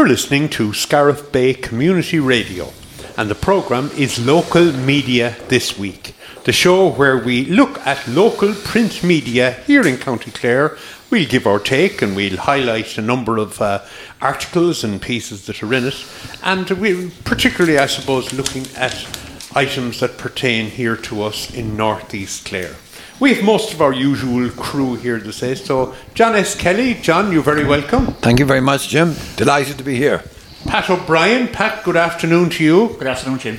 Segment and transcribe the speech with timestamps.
[0.00, 2.72] You're listening to Scariff Bay Community Radio,
[3.18, 6.14] and the programme is Local Media This Week,
[6.44, 10.78] the show where we look at local print media here in County Clare.
[11.10, 13.82] We'll give our take and we'll highlight a number of uh,
[14.22, 16.06] articles and pieces that are in it,
[16.42, 19.06] and we're particularly, I suppose, looking at
[19.54, 22.76] items that pertain here to us in North East Clare.
[23.20, 25.54] We have most of our usual crew here to say.
[25.54, 26.54] So, John S.
[26.54, 28.06] Kelly, John, you're very welcome.
[28.06, 29.14] Thank you very much, Jim.
[29.36, 30.24] Delighted to be here.
[30.64, 32.88] Pat O'Brien, Pat, good afternoon to you.
[32.98, 33.58] Good afternoon, Jim.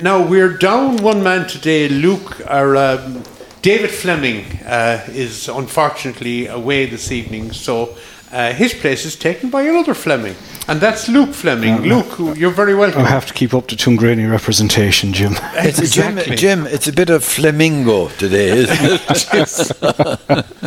[0.00, 1.88] Now we're down one man today.
[1.88, 3.24] Luke, or um,
[3.60, 7.96] David Fleming, uh, is unfortunately away this evening, so
[8.32, 10.34] uh, his place is taken by another Fleming,
[10.68, 11.82] and that's Luke Fleming.
[11.82, 13.02] Luke, you're very welcome.
[13.02, 15.32] I have to keep up the Tuamgraney representation, Jim.
[15.54, 20.46] It's a Jim, Jim, it's a bit of flamingo today, isn't it?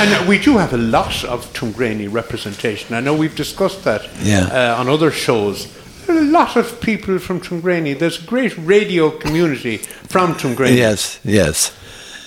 [0.00, 2.94] And we do have a lot of Tuamgraney representation.
[2.94, 4.48] I know we've discussed that Yeah.
[4.74, 5.68] uh, on other shows.
[6.08, 7.98] A lot of people from Tuamgraney.
[7.98, 10.76] There's a great radio community from Tuamgraney.
[10.76, 11.72] yes, yes.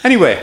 [0.04, 0.38] Anyway,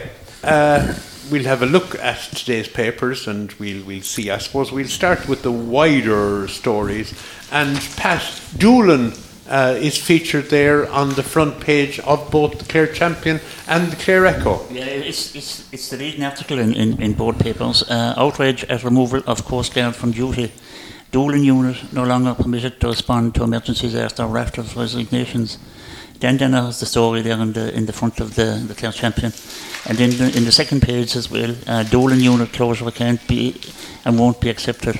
[0.44, 0.92] uh,
[1.30, 4.30] we'll have a look at today's papers and we'll, we'll see.
[4.30, 7.14] I suppose we'll start with the wider stories.
[7.50, 9.12] And Pat Doolin
[9.48, 13.96] uh, is featured there on the front page of both the Clare Champion and the
[13.96, 14.66] Clare Echo.
[14.70, 17.82] Yeah, it's, it's, it's the leading article in, in, in both papers.
[17.82, 20.52] Uh, outrage at removal of Coast Guard from duty.
[21.10, 25.58] Doolin unit no longer permitted to respond to emergencies after a raft of resignations.
[26.20, 28.92] Then then has the story there in the in the front of the, the Clare
[28.92, 29.32] Champion.
[29.86, 33.54] And in the, in the second page as well, uh, Doolin unit closure can't be
[34.04, 34.98] and won't be accepted.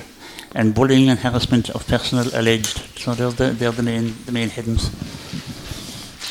[0.53, 2.77] And bullying and harassment of personnel alleged.
[2.99, 4.89] So they're the, they're the main the main headings.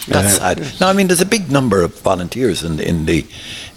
[0.07, 0.59] That's sad.
[0.81, 3.27] No, I mean, there's a big number of volunteers in, in the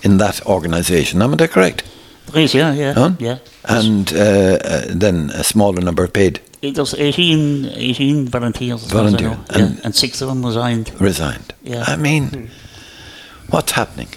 [0.04, 1.22] in that organisation.
[1.22, 1.84] Am I correct?
[2.32, 3.12] There is, yeah, yeah, Huh?
[3.20, 3.38] yeah.
[3.64, 9.06] And uh, uh, then a smaller number paid, It was 18, 18 volunteers, as far
[9.06, 9.30] as I Volunteer.
[9.30, 9.44] know.
[9.56, 10.92] Yeah, And- and six of them resigned.
[11.00, 11.54] resigned.
[11.64, 11.84] Yeah.
[11.88, 12.50] I mean,
[13.50, 14.08] what's happening?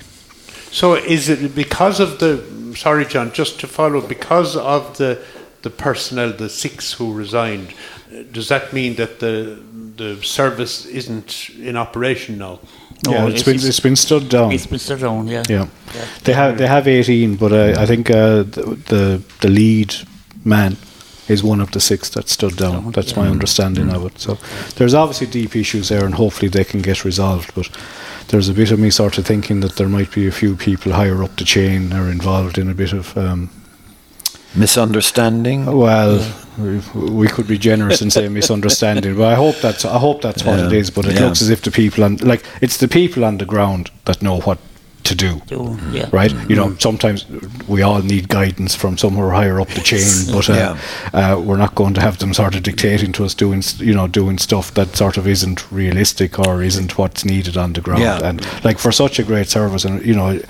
[0.73, 2.43] So is it because of the,
[2.77, 5.19] sorry John, just to follow, because of the,
[5.62, 7.69] the personnel, the six who resigned,
[8.12, 9.59] uh, does that mean that the,
[9.97, 12.59] the service isn't in operation now?
[13.06, 14.53] No, yeah, it's been it's been stood down.
[14.53, 15.43] it's been stood down, yeah.
[15.49, 16.05] Yeah, Yeah.
[16.25, 19.95] they have they have 18, but uh, I think uh, the, the the lead
[20.45, 20.77] man
[21.31, 22.83] is one of the six that stood down.
[22.83, 23.21] Down, That's yeah.
[23.23, 24.19] my understanding of it.
[24.19, 24.39] So
[24.77, 27.55] there's obviously deep issues there, and hopefully they can get resolved.
[27.55, 27.69] But
[28.29, 30.93] there's a bit of me sort of thinking that there might be a few people
[30.93, 33.17] higher up the chain are involved in a bit of.
[33.17, 33.51] Um,
[34.57, 35.65] Misunderstanding?
[35.67, 36.19] well,
[36.59, 40.43] we, we could be generous and say misunderstanding, but I hope that's I hope that's
[40.45, 40.79] what it Yeah.
[40.81, 40.91] is.
[40.91, 41.27] But it Yeah.
[41.27, 44.41] looks as if the people on like it's the people on the ground that know
[44.41, 44.59] what
[45.10, 45.41] to do.
[45.47, 46.09] Do, yeah.
[46.12, 47.26] Right, you know, sometimes
[47.69, 50.54] we all need guidance from somewhere higher up the chain, but uh,
[51.15, 51.32] Yeah.
[51.34, 54.09] uh, we're not going to have them sort of dictating to us doing, you know,
[54.09, 58.03] doing stuff that sort of isn't realistic or isn't what's needed on the ground.
[58.03, 58.28] Yeah.
[58.28, 60.41] And like for such a great service, and you know,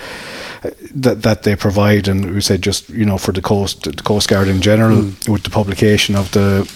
[0.95, 4.29] that that they provide, and we said just you know for the coast, the Coast
[4.29, 6.71] Guard in general, with the publication of the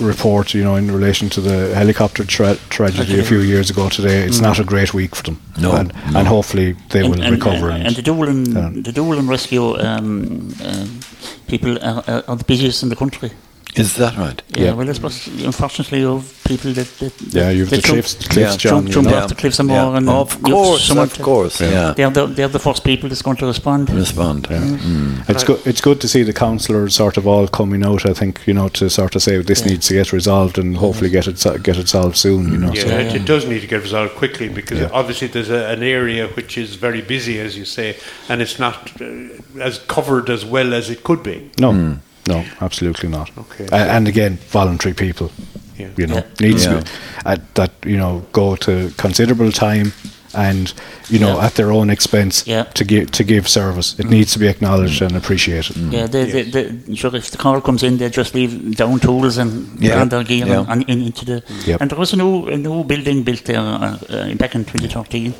[0.00, 4.22] report, you know, in relation to the helicopter tra- tragedy a few years ago today,
[4.22, 5.40] it's not a great week for them.
[5.60, 6.18] No, and, no.
[6.18, 7.70] and hopefully they will recover.
[7.70, 8.46] And, and the dual and,
[8.84, 11.00] the and rescue um, um,
[11.46, 13.30] people are, are the busiest in the country.
[13.76, 14.42] Is that right?
[14.56, 14.72] Yeah, Yeah.
[14.74, 16.88] well, I suppose, unfortunately, you have people that.
[16.98, 18.56] that Yeah, you've the that jump- cliffs, cliffs, Yeah.
[18.56, 18.82] John.
[18.84, 19.16] jump, jump know.
[19.18, 19.84] off the cliffs and Yeah.
[19.84, 19.96] more.
[19.96, 21.92] And of you have course, someone of course, yeah.
[21.96, 23.90] They're the, they're the first people that's going to respond.
[23.90, 24.48] Respond.
[24.50, 25.24] Yeah.
[25.28, 25.60] It's good.
[25.64, 28.04] It's good to see the councillors sort of all coming out.
[28.06, 29.68] I think you know to sort of say this Yeah.
[29.72, 32.50] needs to get resolved and hopefully get it get it solved soon.
[32.50, 32.72] You know.
[32.72, 34.88] Yeah, So, it, it does need to get resolved quickly because Yeah.
[34.92, 37.96] obviously there's a, an area which is very busy, as you say,
[38.28, 39.04] and it's not uh,
[39.60, 41.50] as covered as well as it could be.
[41.60, 41.98] no,
[42.28, 43.30] no, absolutely not.
[43.38, 43.66] Okay.
[43.72, 45.28] A- and again, voluntary people.
[45.78, 45.88] Yeah.
[46.00, 46.48] You know, Yeah.
[46.48, 46.80] needs Yeah.
[46.80, 46.86] to
[47.32, 49.92] at that you know go to considerable time
[50.34, 50.72] and
[51.08, 51.46] you know Yeah.
[51.46, 52.64] at their own expense Yeah.
[52.74, 53.94] to give to give service.
[53.98, 55.76] It needs to be acknowledged and appreciated.
[55.92, 59.38] Yeah, they, they, they, sure, if the car comes in, they just leave down tools
[59.38, 60.00] and Yeah.
[60.00, 60.58] put their gear Yeah.
[60.68, 61.42] and, and in, into the.
[61.66, 61.80] Yep.
[61.80, 65.32] And there was a new, a new building built there uh, uh, back in 2013.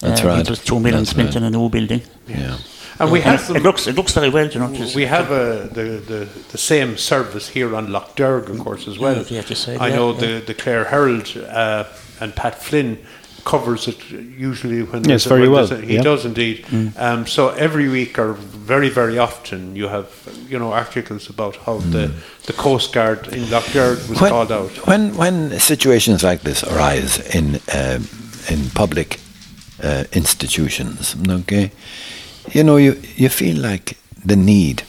[0.00, 0.40] That's uh, right.
[0.40, 1.36] It was two million That's spent right.
[1.36, 2.02] in a new building.
[2.28, 2.56] Yeah.
[2.98, 4.72] And we have it, them, it looks, it looks very well, you know.
[4.74, 8.88] just- we have uh, the, the the same service here on Lough Derg, of course,
[8.88, 9.22] as well.
[9.28, 10.20] Yeah, just said, I yeah, know yeah.
[10.20, 11.84] the the Clare Herald uh,
[12.20, 12.98] and Pat Flynn
[13.44, 16.02] covers it usually when Yes, there's a- very when well, he yeah.
[16.02, 16.64] does indeed.
[16.96, 20.06] Um, so every week or very very often you have
[20.50, 22.10] you know articles about how the
[22.46, 24.86] the Coast Guard in Lough Derg was when, called out.
[24.86, 28.08] When when situations like this arise in um,
[28.48, 29.20] in public
[29.82, 31.70] uh, institutions, okay,
[32.52, 34.82] you know you you feel like the need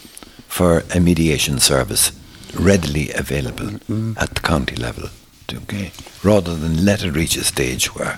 [0.48, 2.12] for a mediation service
[2.56, 3.75] readily available
[4.18, 5.09] at the county level,
[5.54, 5.92] okay,
[6.24, 8.18] rather than let it reach a stage where,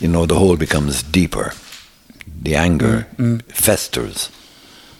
[0.00, 1.52] you know, the hole becomes deeper,
[2.42, 3.06] the anger
[3.48, 4.30] festers.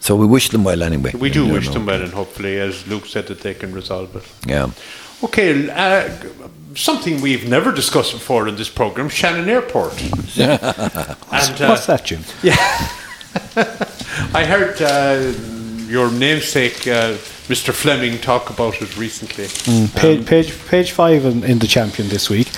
[0.00, 1.12] So we wish them well anyway.
[1.14, 1.74] We do wish know.
[1.74, 4.24] them well, and hopefully, as Luke said, that they can resolve it.
[4.46, 4.70] Yeah.
[5.22, 6.10] Okay, uh,
[6.74, 10.02] something we've never discussed before in this program: Shannon Airport.
[10.36, 11.14] and uh,
[11.68, 12.24] What's that, Jim?
[14.34, 15.32] I heard uh,
[15.88, 17.16] your namesake, uh,
[17.48, 17.72] Mr.
[17.72, 19.46] Fleming, talk about it recently.
[19.94, 22.48] Page, page, page five in, in the champion this week,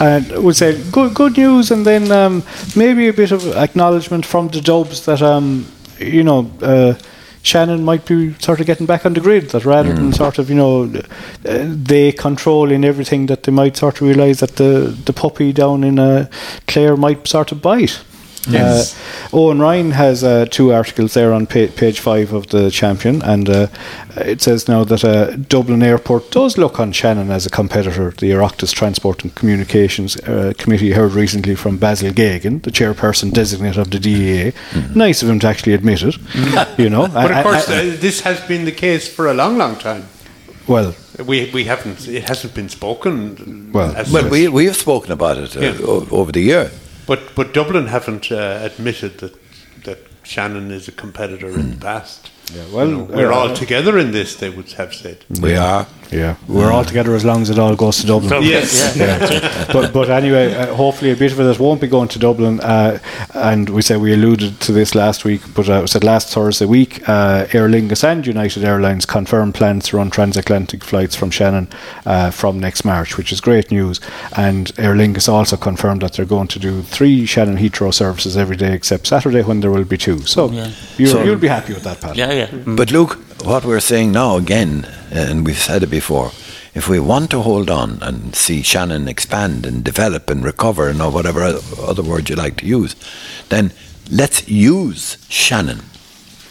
[0.00, 2.42] and would say good, good news, and then um,
[2.76, 5.66] maybe a bit of acknowledgement from the Dubs that um,
[5.98, 6.94] you know uh,
[7.42, 9.50] Shannon might be sort of getting back on the grid.
[9.50, 14.00] That rather than sort of you know uh, they controlling everything, that they might sort
[14.00, 16.28] of realise that the the puppy down in uh,
[16.66, 18.02] Clare might sort of bite.
[18.48, 18.94] Yes.
[19.32, 23.22] Uh, Owen Ryan has uh, two articles there on pa- page five of the Champion,
[23.22, 23.66] and uh,
[24.16, 28.10] it says now that uh, Dublin Airport does look on Shannon as a competitor.
[28.10, 33.76] The Oireachtas Transport and Communications uh, Committee heard recently from Basil Geoghegan, the chairperson designate
[33.76, 34.52] of the DAA.
[34.96, 36.16] Nice of him to actually admit it,
[36.78, 37.06] you know.
[37.12, 39.76] But of course, I- I- uh, this has been the case for a long, long
[39.76, 40.04] time.
[40.66, 40.94] well,
[41.24, 42.08] We we haven't.
[42.08, 43.70] It hasn't been spoken.
[43.72, 45.78] Well- as Well, we, we have spoken about it uh, Yeah.
[45.86, 46.70] o- over the year.
[47.06, 49.34] But but Dublin haven't uh, admitted that
[49.84, 52.30] that Shannon is a competitor in the past.
[52.54, 54.36] Yeah, well, You know, we're uh, all together in this.
[54.36, 55.24] They would have said.
[55.40, 55.86] We are.
[56.10, 58.42] yeah, we're all together as long as it all goes to Dublin.
[58.42, 58.94] Yes.
[58.96, 59.32] Yeah, that's
[59.68, 59.72] it.
[59.72, 62.60] but but anyway, uh, hopefully a bit of it won't be going to Dublin.
[62.60, 62.98] Uh,
[63.34, 66.66] and we said we alluded to this last week, but uh, we said last Thursday
[66.66, 71.68] week, uh, Aer Lingus and United Airlines confirmed plans to run transatlantic flights from Shannon
[72.04, 73.98] uh, from next March, which is great news.
[74.36, 78.56] And Aer Lingus also confirmed that they're going to do three Shannon Heathrow services every
[78.56, 80.20] day except Saturday when there will be two.
[80.26, 80.70] So, Yeah.
[80.98, 82.16] you, So- you'll be happy with that, Pat.
[82.16, 82.50] Yeah, yeah.
[82.66, 86.30] But Luke, what we're saying now again, and we've said it before,
[86.74, 90.98] if we want to hold on and see Shannon expand and develop and recover, and
[91.12, 91.42] whatever
[91.78, 92.96] other word you like to use,
[93.48, 93.72] then
[94.10, 95.80] let's use Shannon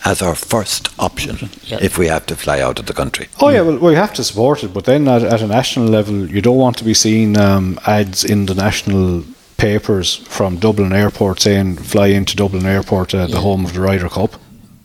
[0.05, 1.77] as our first option Yeah.
[1.81, 3.27] if we have to fly out of the country.
[3.39, 6.27] Oh yeah, well we have to support it, but then at, at a national level,
[6.29, 9.23] you don't want to be seeing um, ads in the national
[9.57, 13.41] papers from Dublin Airport saying "Fly into Dublin Airport, uh, the Yeah.
[13.41, 14.31] home of the Ryder Cup."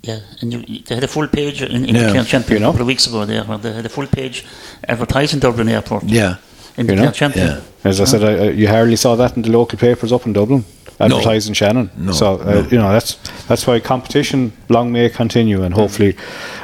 [0.07, 2.69] Yeah, and you, they had a full page in, in Yeah, the Champion you know.
[2.69, 4.45] a couple of weeks ago there, where they had a full page
[4.89, 6.05] advertising Dublin Airport.
[6.05, 6.37] Yeah.
[6.77, 7.11] in You the know?
[7.11, 7.47] Champion.
[7.47, 7.61] Yeah.
[7.91, 10.33] As I said, I, I, you hardly saw that in the local papers up in
[10.33, 10.65] Dublin
[10.99, 11.91] advertising Shannon.
[11.97, 12.61] No, so uh, no.
[12.71, 13.15] you know that's
[13.49, 16.17] that's why competition long may continue, and hopefully,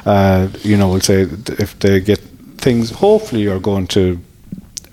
[0.07, 1.23] uh, you know, we'll say
[1.59, 2.19] if they get
[2.59, 4.19] things, hopefully, are going to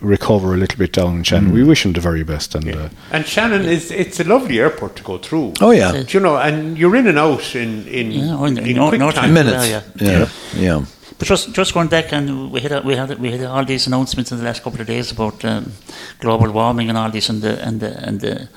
[0.01, 1.51] recover a little bit down in Shannon.
[1.54, 2.68] We wish them the very best, and.
[2.75, 5.54] Uh, And Shannon is it's a lovely airport to go through.
[5.62, 5.92] Oh, yeah.
[5.92, 8.90] Do you know, and you're in and out in in, Yeah, in- in, in no-
[8.90, 9.24] quick no time.
[9.24, 9.34] time.
[9.34, 9.68] Minutes.
[9.69, 10.28] Yeah, Yeah.
[10.56, 10.86] Yeah.
[11.18, 13.88] But just just going back, and we had a, we had we had all these
[13.88, 15.72] announcements in the last couple of days about um,
[16.19, 18.48] global warming and all this, and the and the and the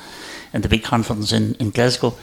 [0.54, 2.14] and the big conference in, in Glasgow.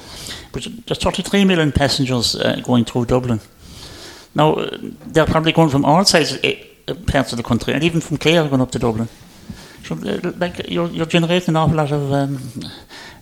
[0.51, 3.39] But there's 33 million passengers uh, going through Dublin.
[4.33, 4.77] Now uh,
[5.13, 6.37] they're probably going from all sides
[6.95, 9.07] parts of the country, and even from Clare going up to Dublin.
[9.85, 12.37] So, uh, like you're, you're generating an awful lot of um,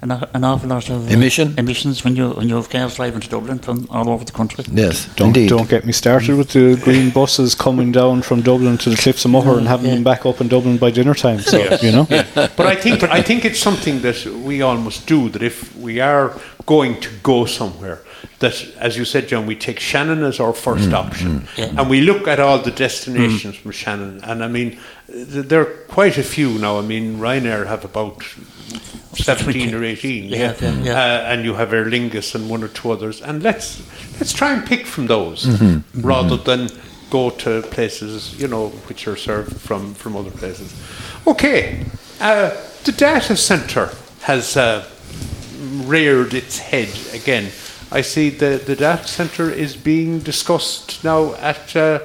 [0.02, 1.54] an, an awful lot of uh, Emission?
[1.58, 4.66] emissions when you when you have cars driving to Dublin from all over the country.
[4.72, 5.06] Yes.
[5.16, 5.50] Don't, indeed.
[5.50, 9.24] don't get me started with the green buses coming down from Dublin to the Cliffs
[9.26, 9.96] of Moher and having Yeah.
[9.96, 11.40] them back up in Dublin by dinner time.
[11.40, 11.84] So, Yes.
[11.84, 12.06] you know.
[12.58, 15.30] But I think but I think it's something that we all must do.
[15.30, 16.34] That if we are
[16.66, 18.00] going to go somewhere,
[18.40, 21.74] that as you said, John, we take Shannon as our first option, Yeah.
[21.78, 24.20] and we look at all the destinations from Shannon.
[24.24, 26.78] And I mean, th- there are quite a few now.
[26.80, 28.24] I mean, Ryanair have about
[29.14, 30.94] seventeen or eighteen, Yeah, yeah, yeah.
[30.94, 33.22] Uh, and you have Aer Lingus and one or two others.
[33.22, 33.82] And let's
[34.20, 36.02] let's try and pick from those Mm-hmm.
[36.02, 36.70] rather than
[37.10, 40.74] go to places you know which are served from from other places.
[41.26, 41.86] Okay,
[42.22, 42.52] uh,
[42.84, 43.90] the data center
[44.22, 44.86] has uh,
[45.86, 47.50] reared its head again.
[47.91, 52.00] I see the the data center is being discussed now at uh,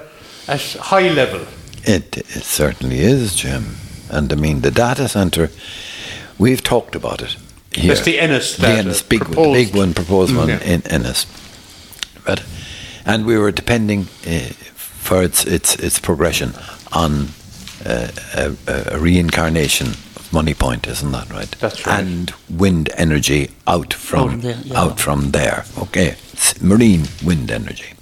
[0.49, 1.41] at high level.
[1.85, 3.77] It, it certainly is, Jim.
[4.11, 5.51] And I mean, the data center,
[6.39, 7.37] we've talked about it.
[7.75, 7.89] Here.
[7.89, 9.53] That's the Ennis The data Ennis, big proposed.
[9.73, 10.61] big one, proposed one Yeah.
[10.63, 11.27] in Ennis.
[12.27, 12.45] But,
[13.05, 16.53] and we were depending uh, for its, its, its progression
[16.93, 17.29] on
[17.85, 18.55] uh, a,
[18.93, 19.95] a reincarnation
[20.33, 21.51] Moneypoint, isn't that right?
[21.61, 22.01] That's right.
[22.05, 24.81] And wind energy out from, Out there, yeah.
[24.81, 25.65] out from there.
[25.79, 27.93] Okay, S- marine wind energy.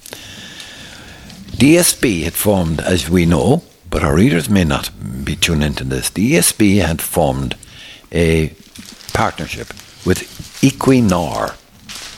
[1.59, 4.91] ESB had formed, as we know, but our readers may not
[5.25, 6.09] be tuned into this.
[6.11, 7.57] The ESB had formed
[8.13, 8.55] a
[9.13, 9.69] partnership
[10.07, 10.21] with
[10.63, 11.51] Equinor,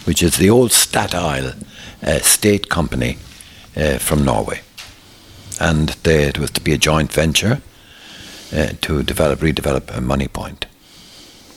[0.06, 1.54] which is the old Statoil
[2.02, 3.16] uh, state company
[3.76, 4.60] uh, from Norway.
[5.60, 7.60] and they, it was to be a joint venture
[8.52, 10.64] uh, to develop, redevelop a Moneypoint.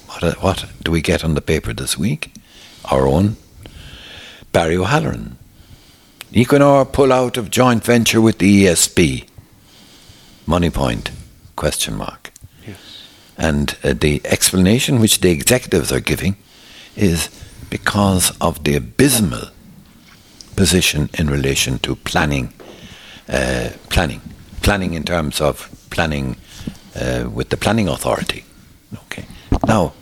[0.07, 2.31] What, uh, what do we get on the paper this week?
[2.85, 3.37] Our own
[4.51, 5.37] Barry O'Halloran.
[6.31, 9.27] Equinor pull out of joint venture with the ESB.
[10.47, 11.11] Moneypoint?
[11.55, 12.31] Question mark.
[12.65, 12.77] Yes.
[13.37, 16.37] And uh, the explanation which the executives are giving
[16.95, 17.29] is
[17.69, 19.49] because of the abysmal
[20.55, 22.53] position in relation to planning,
[23.27, 24.21] uh, planning,
[24.61, 26.37] planning in terms of planning
[26.95, 28.45] uh, with the planning authority.
[29.05, 29.25] Okay.
[29.67, 29.93] Now,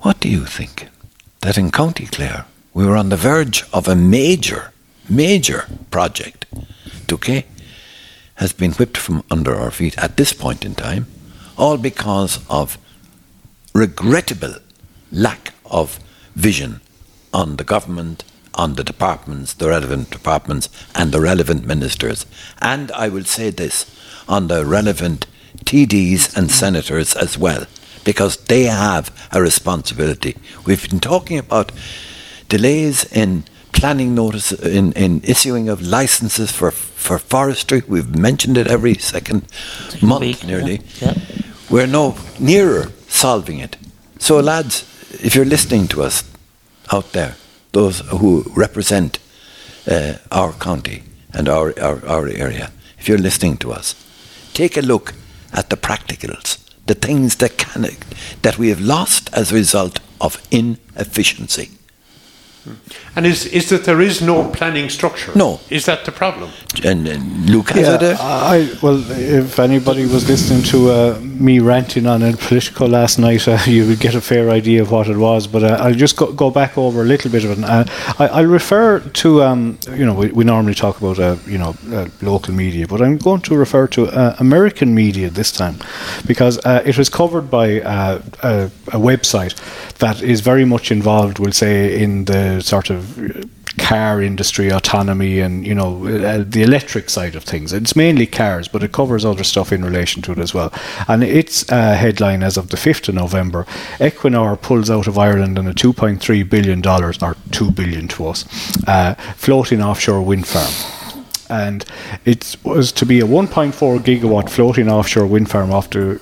[0.00, 0.88] what do you think?
[1.40, 2.44] That in County Clare
[2.74, 4.72] we were on the verge of a major,
[5.08, 6.46] major project.
[7.12, 7.44] Okay,
[8.36, 11.06] has been whipped from under our feet at this point in time,
[11.58, 12.78] all because of
[13.74, 14.54] regrettable
[15.10, 15.98] lack of
[16.36, 16.80] vision
[17.34, 22.24] on the government, on the departments, the relevant departments, and the relevant ministers.
[22.60, 23.86] And I will say this
[24.28, 25.26] on the relevant
[25.64, 27.66] TDs and senators as well,
[28.04, 30.36] because they have a responsibility.
[30.64, 31.72] We've been talking about
[32.48, 37.82] delays in planning notice in, in issuing of licenses for for forestry.
[37.88, 39.42] We've mentioned it every second
[40.02, 40.80] month week, nearly.
[41.00, 41.42] yeah, yeah.
[41.70, 43.76] We're no nearer solving it.
[44.18, 44.84] So lads,
[45.22, 46.24] if you're listening to us
[46.92, 47.36] out there,
[47.72, 49.18] those who represent
[49.90, 51.02] uh, our county
[51.32, 53.94] and our, our, our area, if you're listening to us,
[54.52, 55.14] take a look
[55.52, 57.86] at the practicals, the things that can
[58.42, 61.70] that we have lost as a result of inefficiency.
[62.64, 62.74] Hmm.
[63.20, 65.30] And is, is that there is no planning structure?
[65.34, 65.60] No.
[65.68, 66.50] Is that the problem?
[66.82, 68.18] And, and Luke has Yeah, it.
[68.18, 73.18] uh, I well, if anybody was listening to uh, me ranting on a political last
[73.18, 75.46] night, uh, you would get a fair idea of what it was.
[75.46, 77.62] But uh, I'll just go, go back over a little bit of it.
[77.62, 77.84] Uh,
[78.18, 81.74] I, I'll refer to um, you know we, we normally talk about uh, you know
[81.92, 85.76] uh, local media, but I'm going to refer to uh, American media this time
[86.26, 89.54] because uh, it was covered by uh, a, a website
[89.98, 93.09] that is very much involved, we'll say, in the sort of
[93.78, 97.72] car industry autonomy and you know uh, the electric side of things.
[97.72, 100.72] It's mainly cars but it covers other stuff in relation to it as well.
[101.08, 103.64] And its uh, headline as of the 5th of November.
[103.98, 108.44] Equinor pulls out of Ireland on a 2.3 billion dollars or 2 billion to us
[108.86, 110.72] uh, floating offshore wind farm.
[111.48, 111.84] And
[112.24, 116.20] it was to be a 1.4 gigawatt floating offshore wind farm off the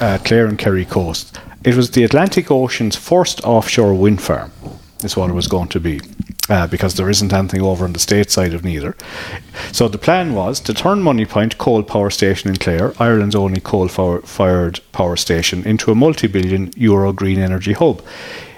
[0.00, 1.38] uh, Clare and Kerry coast.
[1.64, 4.50] It was the Atlantic Ocean's first offshore wind farm,
[5.04, 6.00] is what it was going to be,
[6.50, 8.96] uh, because there isn't anything over on the state side of neither.
[9.72, 14.80] So the plan was to turn Moneypoint coal power station in Clare, Ireland's only coal-fired
[14.92, 18.02] power station, into a multi-billion euro green energy hub.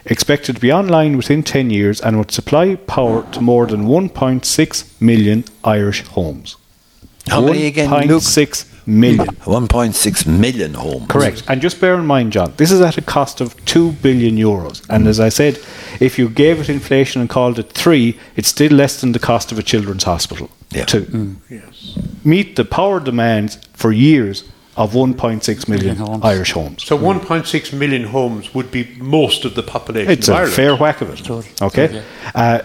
[0.06, 5.00] Expected to be online within 10 years and would supply power to more than 1.6
[5.00, 6.56] million Irish homes.
[7.28, 8.22] How many again, Luke?
[8.22, 9.26] 1.6 million.
[9.26, 11.06] 1.6 million homes.
[11.08, 11.42] Correct.
[11.48, 14.82] And just bear in mind, John, this is at a cost of 2 billion euros.
[14.90, 15.58] And as I said,
[16.00, 19.52] if you gave it inflation and called it 3, it's still less than the cost
[19.52, 20.50] of a children's hospital.
[20.70, 20.84] Yeah.
[20.86, 21.96] To Yes.
[22.24, 24.44] meet the power demands for years
[24.76, 26.24] of 1.6 million Million homes.
[26.24, 26.82] Irish homes.
[26.84, 30.54] So 1.6 million homes would be most of the population It's of a Ireland.
[30.54, 31.24] fair whack of it.
[31.24, 31.44] Sure.
[31.60, 31.88] Okay.
[31.92, 32.02] Sure,
[32.34, 32.58] Uh,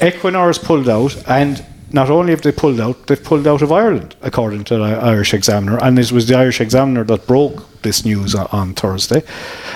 [0.00, 1.64] Equinor has pulled out, and
[1.96, 5.32] not only have they pulled out, they've pulled out of Ireland, according to the Irish
[5.32, 5.78] Examiner.
[5.82, 9.22] And it was the Irish Examiner that broke this news on, on Thursday.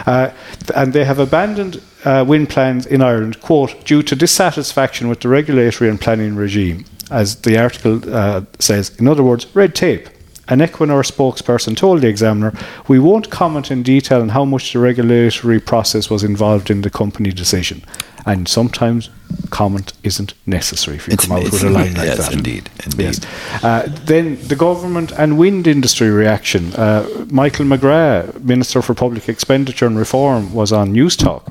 [0.07, 0.31] Uh,
[0.77, 5.29] and they have abandoned uh, wind plans in Ireland, quote, due to dissatisfaction with the
[5.29, 8.95] regulatory and planning regime, as the article uh, says.
[8.99, 10.09] In other words, red tape.
[10.49, 12.53] An Equinor spokesperson told the Examiner,
[12.87, 16.91] We won't comment in detail on how much the regulatory process was involved in the
[16.91, 17.83] company decision.
[18.27, 19.11] And sometimes
[19.51, 22.33] comment isn't necessary if you It's- come out with a line like yes, that.
[22.33, 23.05] indeed, indeed.
[23.05, 23.65] Yes.
[23.65, 26.73] Uh, then the government and wind industry reaction.
[26.75, 31.43] Uh, Michael McGrath, Minister for Public Expenditure and Reform, was on Newstalk.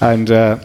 [0.00, 0.58] And uh,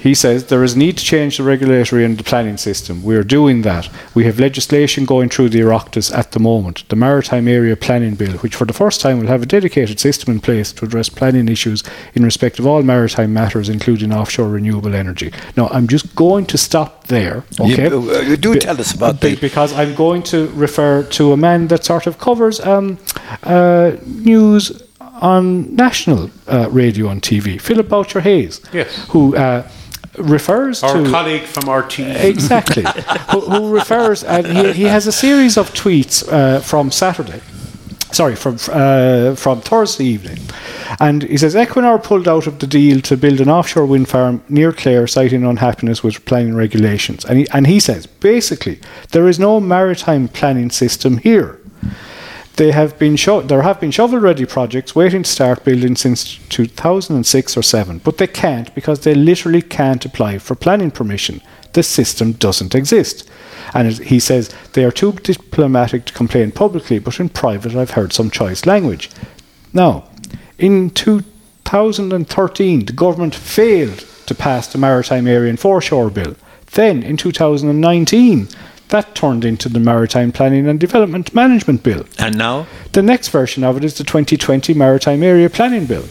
[0.00, 3.02] he says there is a need to change the regulatory and the planning system.
[3.02, 3.88] We are doing that.
[4.14, 8.38] We have legislation going through the Oireachtas at the moment, the Maritime Area Planning Bill,
[8.38, 11.48] which for the first time will have a dedicated system in place to address planning
[11.48, 11.82] issues
[12.14, 15.32] in respect of all maritime matters, including offshore renewable energy.
[15.56, 17.44] Now, I'm just going to stop there.
[17.60, 17.86] You- Okay.
[17.88, 21.36] uh, you do tell us about Be- the- because I'm going to refer to a
[21.36, 22.98] man that sort of covers um,
[23.42, 24.82] uh, news
[25.20, 28.88] on national uh, radio and TV, Philip Boucher Hayes, Yes.
[29.08, 29.62] who uh,
[30.20, 32.24] refers to Our to colleague from RTÉ.
[32.24, 32.84] Exactly
[33.30, 37.40] who refers and he he has a series of tweets uh from Saturday
[38.12, 40.38] sorry, from uh, from Thursday evening.
[41.00, 44.42] And he says Equinor pulled out of the deal to build an offshore wind farm
[44.48, 47.24] near Clare, citing unhappiness with planning regulations.
[47.24, 51.60] And he, and he says basically there is no maritime planning system here.
[52.58, 57.56] They have been sho- there have been shovel-ready projects waiting to start building since 2006
[57.56, 61.40] or 7, but they can't because they literally can't apply for planning permission.
[61.74, 63.30] The system doesn't exist.
[63.74, 68.12] And he says they are too diplomatic to complain publicly, but in private I've heard
[68.12, 69.08] some choice language.
[69.72, 70.08] Now,
[70.58, 76.34] in 2013, the government failed to pass the Maritime Area and Foreshore Bill.
[76.72, 78.48] Then, in 2019,
[78.88, 82.04] that turned into the Maritime Planning and Development Management Bill.
[82.18, 82.66] And now?
[82.92, 86.04] The next version of it is the 2020 Maritime Area Planning Bill.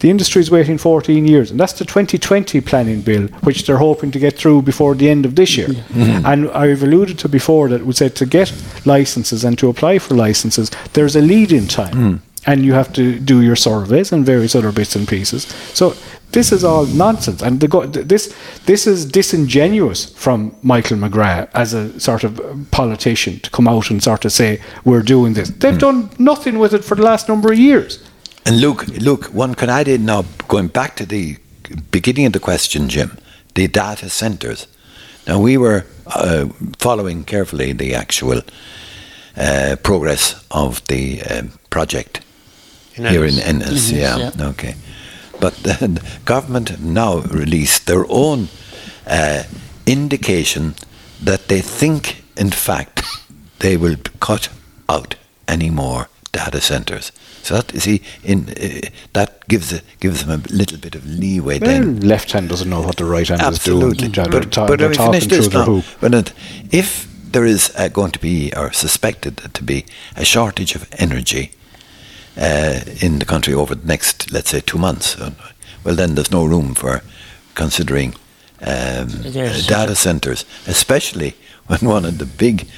[0.00, 4.12] The industry is waiting 14 years, and that's the 2020 planning bill, which they're hoping
[4.12, 5.68] to get through before the end of this year.
[5.68, 6.24] Mm-hmm.
[6.24, 8.52] And I've alluded to before that we said to get
[8.84, 11.94] licenses and to apply for licenses, there's a lead in time.
[11.94, 12.20] Mm.
[12.46, 15.42] And you have to do your surveys and various other bits and pieces.
[15.74, 15.94] So
[16.32, 18.34] this is all nonsense, and the go- this
[18.66, 24.02] this is disingenuous from Michael McGrath as a sort of politician to come out and
[24.02, 25.48] sort of say we're doing this.
[25.50, 27.98] They've done nothing with it for the last number of years.
[28.46, 31.36] And look, look, one can add in now, going back to the
[31.90, 33.18] beginning of the question, Jim,
[33.54, 34.66] the data centres.
[35.26, 36.46] Now, we were uh,
[36.78, 38.40] following carefully the actual
[39.36, 42.20] uh, progress of the um, project
[42.96, 43.68] In here in Ennis.
[43.68, 43.92] Ennis.
[43.92, 44.48] Mhm, Yeah, yeah.
[44.50, 44.74] okay.
[45.40, 48.48] But the government now released their own
[49.06, 49.44] uh,
[49.86, 50.74] indication
[51.22, 53.02] that they think, in fact,
[53.58, 54.48] they will cut
[54.88, 55.14] out
[55.46, 57.12] any more data centres.
[57.42, 61.06] So that you see, in uh, that gives a, gives them a little bit of
[61.06, 61.58] leeway.
[61.58, 64.06] Well, then left hand doesn't know what the right hand absolutely.
[64.08, 64.30] is doing.
[64.30, 65.82] But, They're, but they're let me talking finish this their now.
[66.00, 66.32] But it-
[66.70, 69.84] if there is uh, going to be, or suspected to be,
[70.16, 71.52] a shortage of energy
[72.38, 75.30] uh, in the country over the next, let's say, two months, uh,
[75.84, 77.02] well, then there's no room for
[77.54, 78.14] considering
[78.62, 81.34] um, data centres, especially
[81.66, 82.68] when one of the big,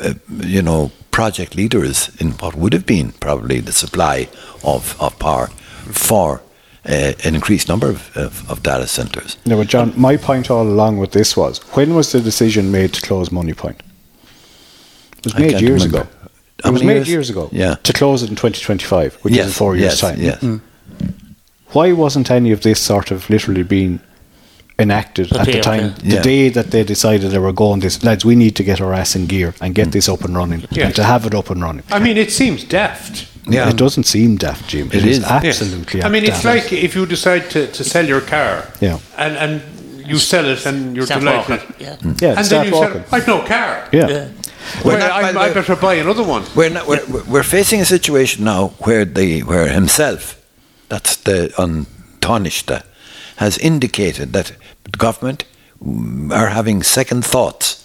[0.00, 4.28] uh, you know, project leaders in what would have been probably the supply
[4.62, 5.48] of, of power
[5.92, 6.40] for
[6.88, 9.36] uh, an increased number of, of, of data centres.
[9.44, 12.94] No, but John, my point all along with this was when was the decision made
[12.94, 13.80] to close Moneypoint?
[15.18, 16.08] It was I made years remember.
[16.08, 16.19] ago.
[16.62, 17.08] How it was many made years?
[17.08, 17.48] years ago.
[17.52, 17.74] Yeah.
[17.82, 20.20] To close it in 2025, which is in four years' yes, time.
[20.20, 20.60] Yes.
[21.72, 24.00] Why wasn't any of this sort of literally being
[24.78, 26.08] enacted at the time, yeah.
[26.10, 26.22] the Yeah.
[26.22, 29.14] day that they decided they were going this, lads, we need to get our ass
[29.14, 29.76] in gear and Mm.
[29.76, 30.86] get this up and running Yeah.
[30.86, 31.82] and to have it up and running.
[31.92, 33.26] I mean, it seems daft.
[33.46, 33.68] Yeah.
[33.68, 34.88] It doesn't seem daft, Jim.
[34.88, 35.22] It it is, is.
[35.22, 35.30] Yes.
[35.60, 36.44] absolutely I mean, it's daft.
[36.44, 38.98] like if you decide to, to sell your car Yeah.
[39.18, 39.60] and, and
[40.06, 41.50] you sell it and you're Start delighted.
[41.50, 41.96] walking, Yeah.
[42.20, 43.02] yeah, And then you walking.
[43.02, 43.86] say, I've no car.
[43.92, 44.26] yeah.
[44.84, 46.44] We're Well, not- I, I better buy another one.
[46.54, 50.36] We're, not, we're, we're facing a situation now where the where himself,
[50.88, 51.52] that's the
[52.20, 52.82] Tánaiste, uh,
[53.36, 54.52] has indicated that
[54.84, 55.44] the government
[55.82, 57.76] mm, are having second thoughts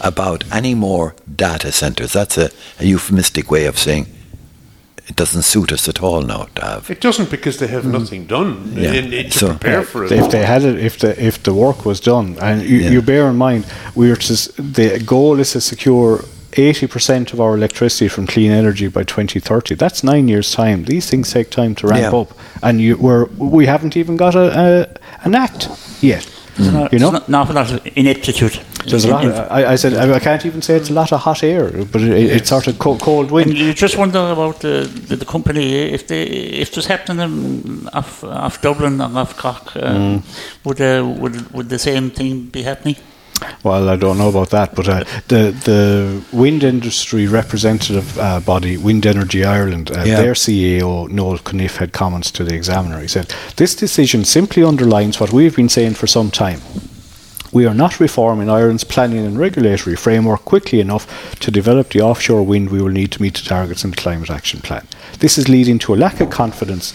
[0.00, 2.12] about any more data centres.
[2.12, 4.06] That's a, a euphemistic way of saying
[5.08, 6.90] it doesn't suit us at all now to have.
[6.90, 7.92] It doesn't because they have mm.
[7.92, 8.92] nothing done Yeah.
[8.92, 10.12] in, in, to So- prepare for it.
[10.12, 12.90] If they had it, if the if the work was done, and you, Yeah.
[12.90, 16.24] you bear in mind, we are to the goal is to secure
[16.56, 19.74] eighty percent of our electricity from clean energy by twenty thirty.
[19.74, 20.84] That's nine years' time.
[20.84, 22.20] These things take time to ramp Yeah.
[22.20, 22.28] up,
[22.62, 24.86] and you we're, we haven't even got a, a
[25.24, 25.68] an act
[26.02, 26.22] yet.
[26.24, 26.56] Mm.
[26.56, 28.60] There's an- You know, there's an awful lot of ineptitude.
[28.86, 29.24] There's a lot.
[29.24, 31.70] Of, I, I said I, I can't even say it's a lot of hot air,
[31.92, 33.58] but it, it's sort of co- cold And wind.
[33.58, 36.22] you just wonder about the, the, the company if they
[36.62, 40.22] if this happened off off Dublin or off Cork, uh, Mm.
[40.64, 42.96] would uh, would would the same thing be happening?
[43.62, 48.76] Well, I don't know about that, but uh, the the wind industry representative uh, body,
[48.76, 50.20] Wind Energy Ireland, uh, Yeah.
[50.22, 53.00] their CEO Noel Cunniffe had comments to the Examiner.
[53.00, 56.60] He said, "This decision simply underlines what we've been saying for some time."
[57.58, 61.08] We are not reforming Ireland's planning and regulatory framework quickly enough
[61.40, 64.30] to develop the offshore wind we will need to meet the targets in the Climate
[64.30, 64.86] Action Plan.
[65.18, 66.94] This is leading to a lack of confidence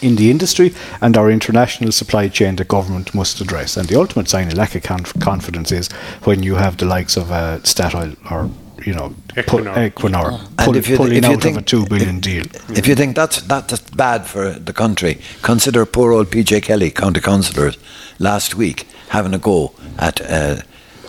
[0.00, 3.76] in the industry and our international supply chain that government must address.
[3.76, 5.88] And the ultimate sign of lack of conf- confidence is
[6.22, 8.48] when you have the likes of uh, Statoil or
[8.86, 9.90] you know pu- Equinor.
[9.90, 12.22] Equinor And pull- if you- pulling if you out think- of a two billion if-
[12.22, 12.44] deal.
[12.68, 17.20] If you think that's that's bad for the country, consider poor old PJ Kelly, county
[17.20, 17.72] councillor,
[18.20, 20.56] last week having a go at uh,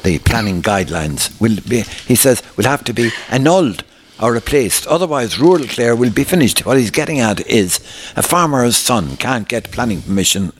[0.03, 1.39] the planning guidelines.
[1.39, 3.83] Will be, he says will have to be annulled
[4.21, 4.85] or replaced.
[4.87, 6.65] Otherwise, rural Clare will be finished.
[6.65, 7.79] What he's getting at is
[8.15, 10.51] a farmer's son can't get planning permission.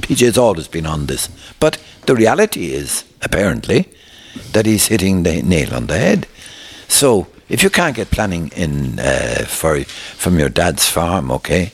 [0.00, 1.28] PJ's always been on this,
[1.60, 3.88] but the reality is apparently
[4.52, 6.26] that he's hitting the nail on the head.
[6.88, 11.72] So if you can't get planning in uh, for from your dad's farm, okay,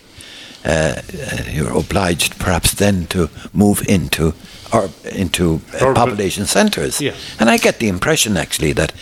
[0.64, 4.34] uh, uh, you're obliged perhaps then to move into
[4.72, 7.00] or into uh, Urban- population centres.
[7.00, 7.16] Yes.
[7.40, 8.92] And I get the impression actually that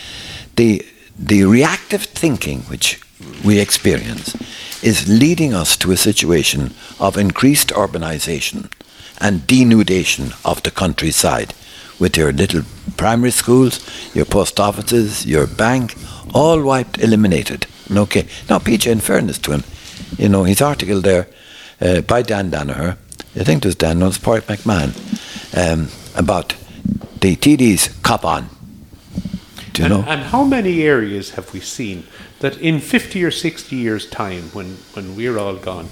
[0.57, 0.85] the
[1.19, 3.01] the reactive thinking which
[3.45, 4.37] we experience
[4.83, 8.71] is leading us to a situation of increased urbanization
[9.21, 11.55] and denudation of the countryside
[11.99, 12.63] with your little
[12.99, 13.81] primary schools,
[14.15, 15.95] your post offices, your bank,
[16.35, 17.67] all wiped, eliminated.
[17.91, 18.27] Okay.
[18.51, 19.65] Now, PJ, in fairness to him,
[20.19, 21.27] you know, his article there
[21.81, 22.99] uh, by Dan Danaher,
[23.39, 24.95] I think it was Dan, no, it's Páraic McMahon,
[25.57, 26.55] um, about
[27.21, 28.49] the TD's cop on.
[29.73, 30.05] Do you and, know?
[30.11, 32.05] and how many areas have we seen
[32.41, 35.89] that in 50 or 60 years' time, when, when we're all gone,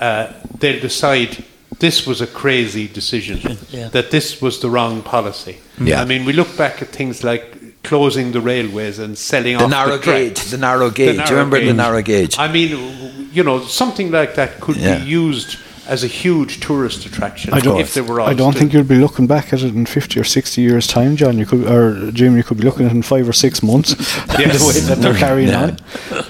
[0.00, 1.44] uh, they'll decide
[1.78, 3.88] this was a crazy decision, Yeah.
[3.88, 5.58] that this was the wrong policy?
[5.78, 6.00] Yeah.
[6.00, 9.70] I mean, we look back at things like closing the railways and selling The off
[9.70, 10.40] narrow the tracks.
[10.42, 11.16] gauge, the narrow gauge.
[11.16, 12.38] Do you remember the narrow gauge?
[12.38, 14.98] I mean, you know, something like that could Yeah.
[14.98, 18.72] be used as a huge tourist attraction I don't, if they were I don't think
[18.72, 21.38] you'll be looking back at it in 50 or 60 years' time, John.
[21.38, 23.94] You could, or Jim, you could be looking at it in five or six months.
[24.26, 25.62] the way that they're carrying Yeah.
[25.62, 25.78] on,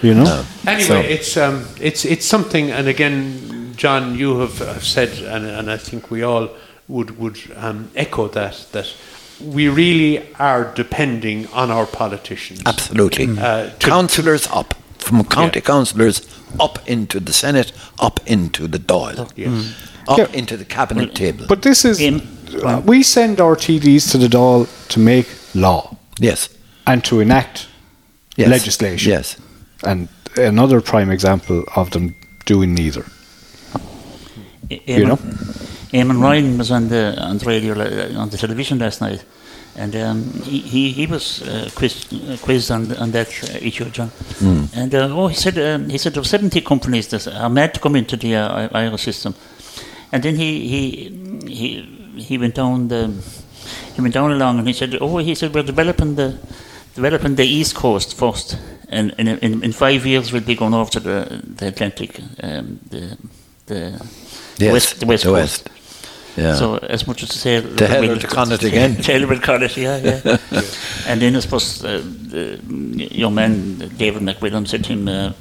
[0.03, 0.44] you know.
[0.66, 5.44] Anyway, So- it's um, it's it's something, and again, John, you have, have said, and,
[5.47, 6.49] and I think we all
[6.88, 8.94] would would um, echo that that
[9.40, 12.62] we really are depending on our politicians.
[12.66, 13.38] Absolutely.
[13.38, 14.75] Uh, councillors up.
[14.99, 15.66] From county Yeah.
[15.66, 16.21] councillors
[16.58, 19.72] up into the Senate, up into the Dáil, Yes.
[20.08, 20.26] up Yeah.
[20.32, 21.44] into the cabinet table.
[21.48, 22.22] But this is, Im-
[22.64, 26.48] uh, we send our TDs to the Dáil to make law yes.
[26.87, 27.66] and to enact
[28.37, 28.48] yes.
[28.48, 29.11] legislation.
[29.12, 29.37] Yes.
[29.84, 32.14] And another prime example of them
[32.46, 33.04] doing neither.
[34.70, 35.18] Eamon, You know?
[35.92, 37.72] Eamon Ryan was on the on the radio
[38.20, 39.24] on the television last night,
[39.78, 43.84] and um, he, he he was uh, quizzed, uh, quizzed on on that uh, issue,
[43.90, 44.10] John.
[44.74, 47.74] And uh, oh, he said um, he said there were seventy companies that are meant
[47.74, 49.34] to come into the uh, I- system,
[50.12, 50.82] and then he he
[51.46, 51.68] he
[52.28, 53.10] he went down the
[53.94, 56.38] he went down along and he said oh he said we're developing the
[56.94, 60.90] developing the east coast first, and in in, in five years we'll be going over
[60.90, 63.16] to the the Atlantic, um, the
[63.66, 64.00] the
[64.58, 64.72] Yes.
[64.72, 65.68] west the west the coast.
[65.68, 65.77] West.
[66.36, 66.54] Yeah.
[66.54, 68.60] So as much as to say, To hell or to Connacht.
[68.62, 70.36] To hell or Connacht, yeah, yeah.
[71.08, 72.58] And then I suppose uh, the
[73.10, 75.32] young man David McWilliam said to him, uh,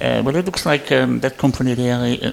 [0.00, 1.98] uh, "Well, it looks like um, that company there.
[1.98, 2.30] Uh,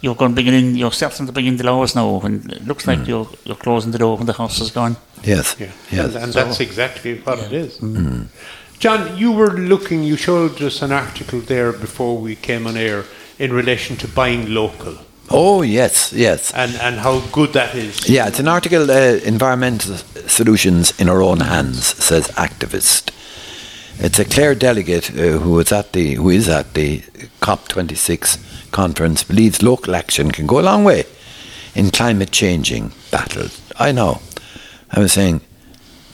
[0.00, 0.76] you're going to bring in.
[0.76, 3.92] You're starting to bring in the laws now, and it looks like you're you're closing
[3.92, 5.56] the door when the house is gone." yes.
[5.58, 6.14] Yeah, Yes.
[6.14, 7.78] and, and that's exactly what it is.
[8.78, 10.02] John, you were looking.
[10.04, 13.04] You showed us an article there before we came on air
[13.38, 14.96] in relation to buying local
[15.30, 16.52] Oh, yes, yes.
[16.54, 18.08] and and how good that is.
[18.08, 19.96] Yeah, it's an article, uh, Environmental
[20.28, 23.10] Solutions in Our Own Hands, says activist.
[23.98, 27.00] It's a Clare delegate uh, who was at the who is at the
[27.40, 31.04] COP26 conference believes local action can go a long way
[31.74, 33.48] in climate changing battle.
[33.78, 34.20] I know.
[34.90, 35.40] I was saying,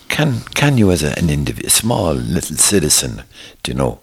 [0.08, 3.22] can can you as a, an individual, small little citizen,
[3.62, 3.98] do you know,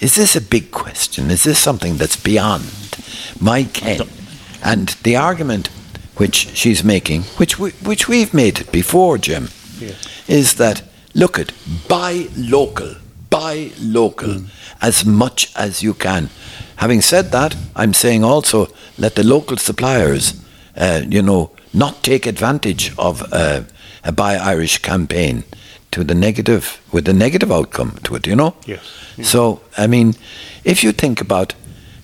[0.00, 1.30] is this a big question?
[1.30, 2.64] Is this something that's beyond
[3.40, 4.08] my ken?
[4.62, 5.68] And the argument
[6.16, 9.48] which she's making, which we, which we've made before, Jim,
[9.80, 9.96] Yes.
[10.28, 10.82] is that
[11.14, 11.52] look at
[11.88, 12.94] buy local,
[13.30, 14.42] buy local
[14.80, 16.28] as much as you can.
[16.76, 20.34] Having said that, I'm saying also let the local suppliers,
[20.76, 23.62] uh, you know, not take advantage of uh,
[24.04, 25.44] a Buy Irish campaign
[25.90, 28.26] to the negative, with a negative outcome to it.
[28.26, 28.54] You know.
[28.66, 28.80] Yes.
[29.22, 30.14] So I mean,
[30.64, 31.54] if you think about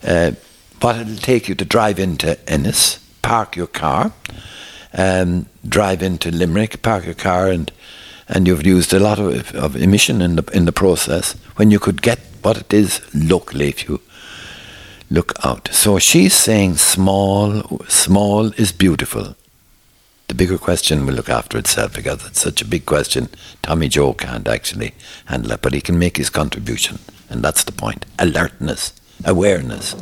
[0.07, 0.33] uh,
[0.81, 4.13] what it'll take you to drive into Ennis, park your car,
[4.93, 7.71] um, drive into Limerick, park your car, and
[8.29, 11.79] and you've used a lot of, of emission in the in the process when you
[11.79, 14.01] could get what it is locally if you
[15.11, 15.69] look out.
[15.73, 19.35] So she's saying small, small is beautiful.
[20.29, 23.31] The bigger question will look after itself because it's such a big question.
[23.63, 24.93] Tommy Joe can't actually
[25.25, 26.99] handle it, but he can make his contribution,
[27.31, 28.05] and that's the point.
[28.19, 28.93] Alertness,
[29.25, 29.97] awareness.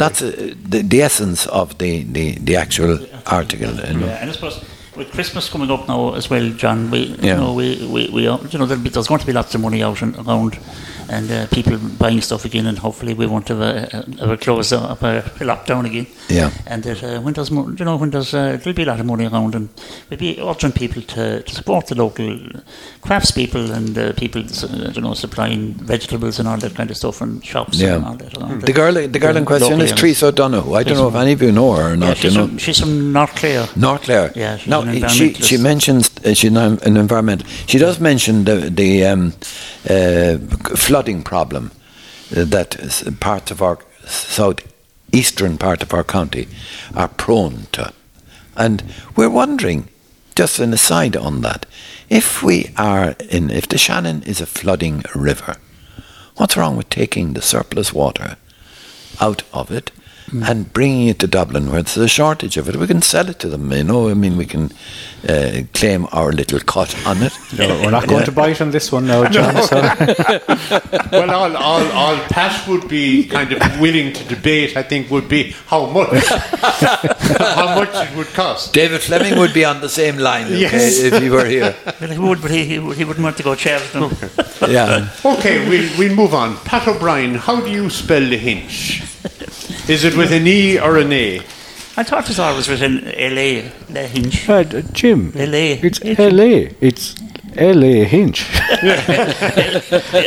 [0.00, 0.30] That's uh,
[0.72, 3.72] the, the essence of the, the, the actual article.
[3.88, 4.06] you know.
[4.06, 4.56] Yeah, and I suppose
[4.96, 7.26] with Christmas coming up now as well, John, we Yeah.
[7.28, 9.54] you know we, we, we are, you know there'll be, there's going to be lots
[9.54, 10.58] of money out and around,
[11.10, 14.72] and uh, people buying stuff again, and hopefully we won't have a, a, a close
[14.72, 16.06] up a lockdown again.
[16.28, 16.50] Yeah.
[16.66, 19.00] And that uh, when there's mo- you know when there's uh, there'll be a lot
[19.00, 19.68] of money around, and
[20.08, 22.28] we'll be urging people to, to support the local
[23.02, 27.20] craftspeople and uh, people uh, you know supplying vegetables and all that kind of stuff
[27.20, 27.96] and shops Yeah.
[27.96, 28.36] and all that.
[28.38, 29.92] around The girl, the girl in question is.
[29.92, 30.74] Teresa O'Donoghue.
[30.74, 32.08] I don't know if any of you know her or Yeah, not.
[32.08, 32.46] you she's, know.
[32.46, 33.68] from, she's from North Clare.
[33.76, 34.32] North Clare.
[34.36, 36.56] Yeah, an she she mentions uh, she's an,
[36.88, 37.46] an environmental.
[37.66, 39.32] She does mention the the um,
[39.88, 40.36] uh,
[41.00, 41.70] flooding problem
[42.36, 42.76] uh, that
[43.20, 44.60] parts of our south
[45.12, 46.46] eastern part of our county
[46.94, 47.90] are prone to,
[48.54, 48.84] and
[49.16, 49.88] we're wondering,
[50.34, 51.64] just an aside on that,
[52.10, 55.56] if we are in if the Shannon is a flooding river,
[56.36, 58.36] what's wrong with taking the surplus water
[59.22, 59.90] out of it
[60.32, 62.76] and bringing it to Dublin where there's a shortage of it.
[62.76, 64.08] We can sell it to them, you know.
[64.08, 64.70] I mean, we can
[65.28, 67.32] uh, claim our little cut on it.
[67.58, 69.62] No, we're not going to bite on this one now, John.
[69.64, 69.80] so-
[71.12, 75.28] Well, all, all, all Pat would be kind of willing to debate, I think, would
[75.28, 78.72] be how much, how much it would cost.
[78.72, 80.98] David Fleming would be on the same line okay, Yes.
[81.00, 81.74] if he were here.
[82.00, 84.10] Well, he would, but he, he, would- he wouldn't want to go Charlton.
[84.68, 85.08] Yeah.
[85.24, 86.56] Okay, we'll, we'll move on.
[86.58, 89.02] Pat O'Brien, how do you spell the hinch?
[89.88, 91.38] Is it with an E or an A?
[91.96, 94.48] I thought it was always an LA, Le Hinch.
[94.48, 95.76] Uh, Jim, LA.
[95.82, 96.70] it's LA.
[96.80, 97.14] It's
[97.60, 98.46] LA Hinch.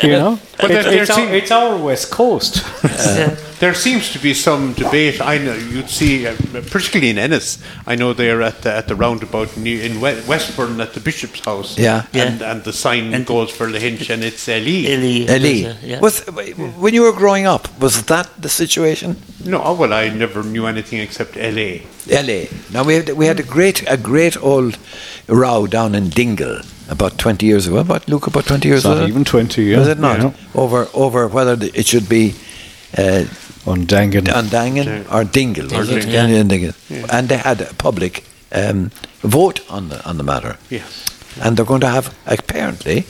[0.03, 0.39] you know?
[0.59, 2.63] But It- there- there it's, our, it's our West Coast.
[2.83, 3.35] Yeah.
[3.63, 5.21] There seems to be some debate.
[5.21, 6.35] I know you'd see, uh,
[6.69, 7.59] particularly in Ennis.
[7.87, 11.39] I know they're at the, at the roundabout near, in We- Westbourne at the Bishop's
[11.45, 11.77] House.
[11.79, 12.03] Yeah.
[12.13, 14.83] and and the sign And- goes for the hinch, and it's LE.
[14.99, 15.25] LE.
[15.29, 16.01] Ellie, uh, yeah.
[16.01, 16.25] was
[16.77, 19.15] when you were growing up, was that the situation?
[19.45, 21.83] No, well, I never knew anything except LA.
[22.09, 22.47] LA.
[22.73, 24.77] Now we had we had a great a great old
[25.29, 26.59] row down in Dingle
[26.93, 27.77] about twenty years ago.
[27.77, 29.05] About Luke, about twenty years ago.
[29.05, 29.79] even 20, yeah.
[29.79, 30.19] Was it not?
[30.19, 30.31] Yeah.
[30.55, 32.33] Over over whether the- it should be
[32.97, 33.25] uh,
[33.65, 34.25] An Daingean.
[34.39, 36.01] Undangen or Dingle, was it?
[36.01, 36.27] Dingle, yeah.
[36.27, 36.73] Yeah, Dingle.
[37.11, 40.57] And they had a public um, vote on the on the matter.
[40.69, 41.05] Yes.
[41.41, 43.05] And they're going to have apparently,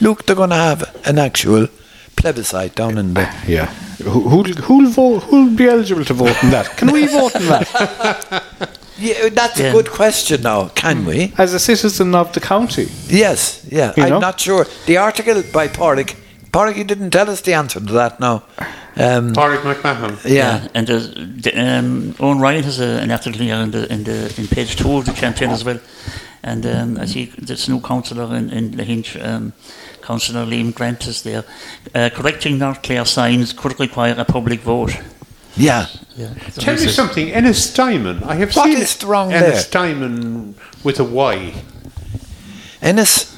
[0.00, 1.68] Luke, they're going to have an actual
[2.16, 3.26] plebiscite down in the.
[3.46, 3.66] Yeah.
[4.04, 6.66] Who, who'll, who'll, vote, who'll be eligible to vote in that?
[6.76, 8.44] Can we vote in that?
[8.98, 10.42] Yeah, that's a good question.
[10.42, 11.32] Now, can we?
[11.38, 12.88] As a citizen of the county.
[13.06, 13.92] Yes, yeah.
[13.96, 14.18] You I'm know?
[14.18, 14.66] not sure.
[14.86, 16.16] The article by Páraic,
[16.50, 18.42] Páraic, he didn't tell us the answer to that now.
[18.96, 20.18] Um, Páraic McMahon.
[20.28, 20.66] yeah.
[20.74, 24.48] and the, um, Owen Ryan has a, an article here in the in the in
[24.48, 25.78] page two of the Champion as well,
[26.42, 29.52] and um, I see this new councillor in in Lahinch, um,
[30.02, 31.44] Councillor Liam Grant is there.
[31.94, 34.96] Uh, correcting North Clare signs could require a public vote.
[35.56, 35.86] Yeah.
[36.18, 36.34] Yeah.
[36.56, 37.28] Tell me something.
[37.28, 38.24] Ennistymon.
[38.24, 39.82] I have What seen is wrong Ennis there?
[39.82, 41.54] Diamond with a Y.
[42.82, 43.37] Ennis,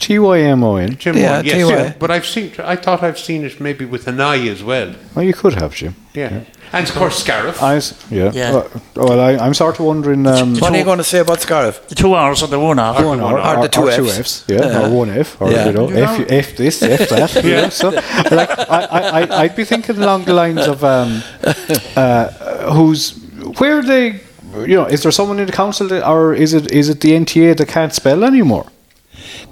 [0.00, 0.96] T-Y-M-O-N.
[0.96, 1.70] Jim Yeah, Y, yes, T-Y.
[1.70, 1.92] yeah.
[1.98, 2.52] But I've seen.
[2.58, 4.94] I thought I've seen it maybe with an I as well.
[5.14, 5.94] Well, you could have, Jim.
[6.14, 6.40] Yeah.
[6.72, 7.60] And of course Scariff.
[7.62, 8.30] Eyes, yeah.
[8.32, 8.52] Yeah.
[8.52, 10.24] Well, well, I, I'm sort of wondering.
[10.26, 11.88] Um, what are you going to say about Scariff?
[11.88, 13.04] The two R's or the one R.
[13.04, 14.44] one or, or the two or Fs.
[14.48, 14.86] yeah, Yeah.
[14.86, 15.66] or one F, or Yeah.
[15.66, 16.14] you know, You know.
[16.14, 17.44] F, F this, F that.
[17.44, 17.68] yeah.
[17.70, 17.88] So,
[18.30, 21.22] like, I, I, I- I'd be thinking along the lines of um,
[21.96, 22.28] uh,
[22.72, 23.14] who's
[23.58, 24.20] where are they?
[24.54, 27.10] You know, is there someone in the council, that, or is it is it the
[27.12, 28.66] NTA that can't spell anymore?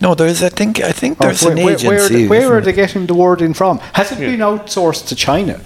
[0.00, 0.42] No, there is.
[0.42, 0.80] I think.
[0.80, 2.28] I think there's where, an agency.
[2.28, 3.78] where, are they, are they getting the word in from?
[3.94, 5.60] Has it been outsourced to China?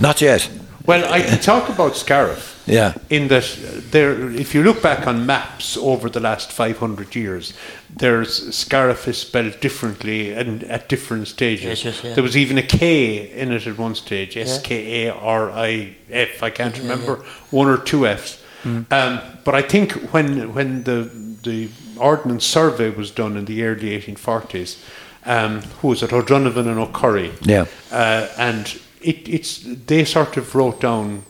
[0.00, 0.50] Not yet.
[0.86, 2.52] Well, I can talk about Scariff.
[2.66, 2.94] Yeah.
[3.10, 3.56] In that,
[3.90, 7.54] there, if you look back on maps over the last 500 years,
[7.94, 11.64] there's Scariff is spelled differently and at different stages.
[11.64, 12.14] Yes, yes, yeah.
[12.14, 15.96] There was even a K in it at one stage, S K A R I
[16.10, 16.42] F.
[16.42, 17.16] I can't remember
[17.50, 18.40] one or two Fs.
[18.62, 18.82] Hmm.
[18.90, 21.10] Um, but I think when when the
[21.42, 21.68] the
[22.02, 24.82] ordnance survey was done in the early 1840s,
[25.24, 26.12] um, who was it?
[26.12, 27.32] O'Donovan and O'Curry.
[27.42, 27.66] Yeah.
[27.90, 31.24] Uh, and it, it's they sort of wrote down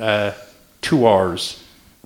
[0.00, 0.32] uh,
[0.80, 1.62] two R's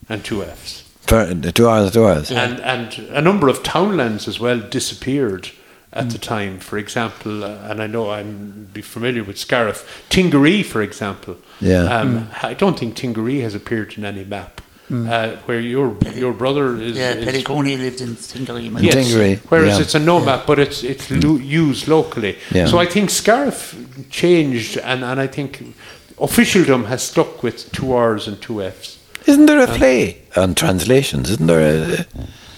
[0.09, 0.83] and two F's.
[1.03, 2.31] For the two hours, two hours.
[2.31, 5.51] And, and a number of townlands as well disappeared
[5.93, 6.59] at the time.
[6.59, 11.39] For example, uh, and I know I'm be familiar with Scariff, Tingaree, for example.
[11.61, 11.85] Yeah.
[11.85, 14.58] Um, I don't think Tingaree has appeared in any map.
[14.91, 15.07] Mm.
[15.07, 18.71] Uh, where your your brother is, Yeah, is Pelliconi lived in Tingaree.
[18.81, 18.95] Yes.
[18.95, 19.83] Tingaree, Whereas yeah.
[19.83, 21.45] it's a no map, but it's it's lo- mm.
[21.47, 22.39] used locally.
[22.55, 22.67] Yeah.
[22.67, 23.77] So I think Scariff
[24.11, 25.75] changed, and, and I think
[26.19, 28.99] officialdom has stuck with two R's and two F's.
[29.27, 31.29] Isn't there a uh, play on translations?
[31.31, 31.61] Isn't there?
[31.61, 32.07] A,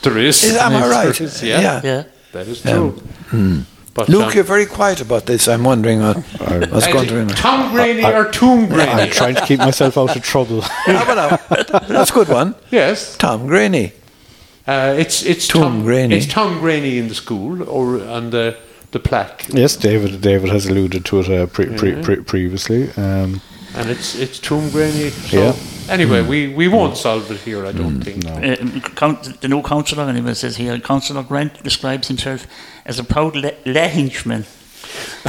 [0.03, 0.45] There is.
[0.45, 1.15] is, am I right?
[1.17, 1.61] There is, yeah.
[1.61, 1.81] yeah.
[1.85, 2.03] Yeah.
[2.33, 2.91] That is um, true.
[3.31, 3.61] Hmm.
[4.01, 5.47] But, Luke, um, you're very quiet about this.
[5.47, 6.17] I'm wondering what,
[6.71, 10.17] what's is going it to Tom Graney or Toom I'm trying to keep myself out
[10.17, 10.63] of trouble.
[10.87, 12.55] That's a good one.
[12.71, 13.17] yes.
[13.17, 13.93] Tom Graney.
[14.67, 16.17] Uh, it's it's Tom Tom Graney.
[16.17, 18.57] It's Tom Graney in the school or on the
[18.93, 20.21] the plaque, Yes, David.
[20.21, 22.91] David has alluded to it uh, pre- pre- pre- previously.
[22.97, 23.41] Um,
[23.75, 25.13] and it's it's tomb granite.
[25.13, 25.55] So Yeah.
[25.89, 27.65] anyway, we, we won't solve it here.
[27.67, 28.25] I don't think.
[28.25, 28.33] no.
[28.33, 32.47] Uh, the new councillor, anyway, says here, Councillor Grant describes himself
[32.91, 34.43] as a proud Le- Lehinchman.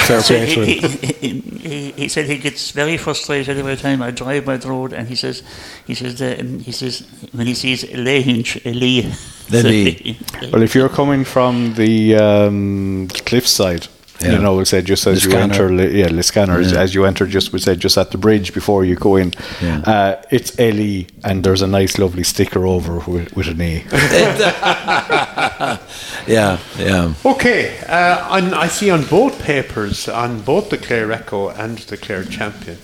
[0.08, 0.80] fair So he, he,
[1.22, 1.32] he,
[1.70, 5.08] he, he said he gets very frustrated every time I drive by the road, and
[5.08, 5.44] he says,
[5.86, 7.04] he says, uh, um, he says
[7.38, 9.02] when he sees Lehinch, Lee.
[9.50, 10.18] The Lee.
[10.52, 13.88] Well, if you're coming from the um, cliffside,
[14.22, 14.34] Yeah.
[14.34, 16.84] you know, we said just as you enter, li- yeah, Liscannor, as- Yeah.
[16.84, 19.82] as you enter, just we said just at the bridge before you go in, Yeah.
[19.94, 23.84] uh, it's LE, and there's a nice, lovely sticker over with, with an A.
[26.28, 27.14] Yeah, yeah.
[27.26, 32.24] Okay, uh, I see on both papers, on both the Clare Echo and the Clare
[32.24, 32.78] Champion,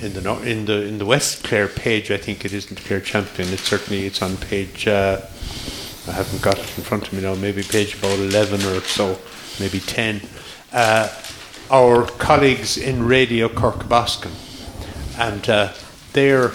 [0.00, 3.52] in the in the in the West Clare page, I think it isn't Clare Champion.
[3.52, 4.88] It's certainly it's on page.
[4.88, 5.20] Uh,
[6.08, 7.34] I haven't got it in front of me now.
[7.34, 9.18] Maybe page about eleven or so,
[9.58, 10.20] maybe ten.
[10.72, 11.08] Uh,
[11.70, 14.32] our colleagues in Radio Corca Baiscinn,
[15.18, 15.72] and uh,
[16.12, 16.52] they're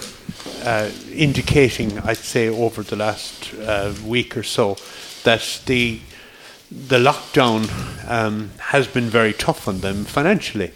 [0.64, 4.76] uh, indicating, I'd say, over the last uh, week or so,
[5.24, 6.00] that the
[6.70, 7.68] the lockdown
[8.08, 10.72] um, has been very tough on them financially.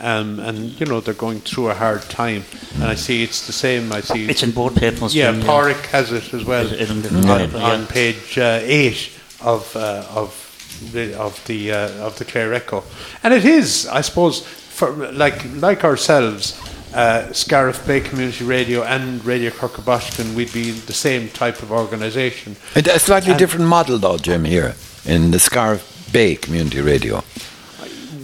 [0.00, 2.42] Um, and you know they're going through a hard time,
[2.74, 3.92] and I see it's the same.
[3.92, 5.14] I see It's in both papers.
[5.14, 7.70] yeah, Páraic has it as well it in on, paper, yeah.
[7.72, 12.82] on page uh, eight of uh, of the of the uh, of the Clare Echo,
[13.22, 16.58] and it is, I suppose, for like like ourselves,
[16.94, 21.70] uh, Scariff Bay Community Radio and Radio Corca Baiscinn, we'd be the same type of
[21.72, 22.56] organisation.
[22.74, 24.74] A slightly And- different model, though, Jim, here
[25.04, 27.22] in the Scariff Bay Community Radio.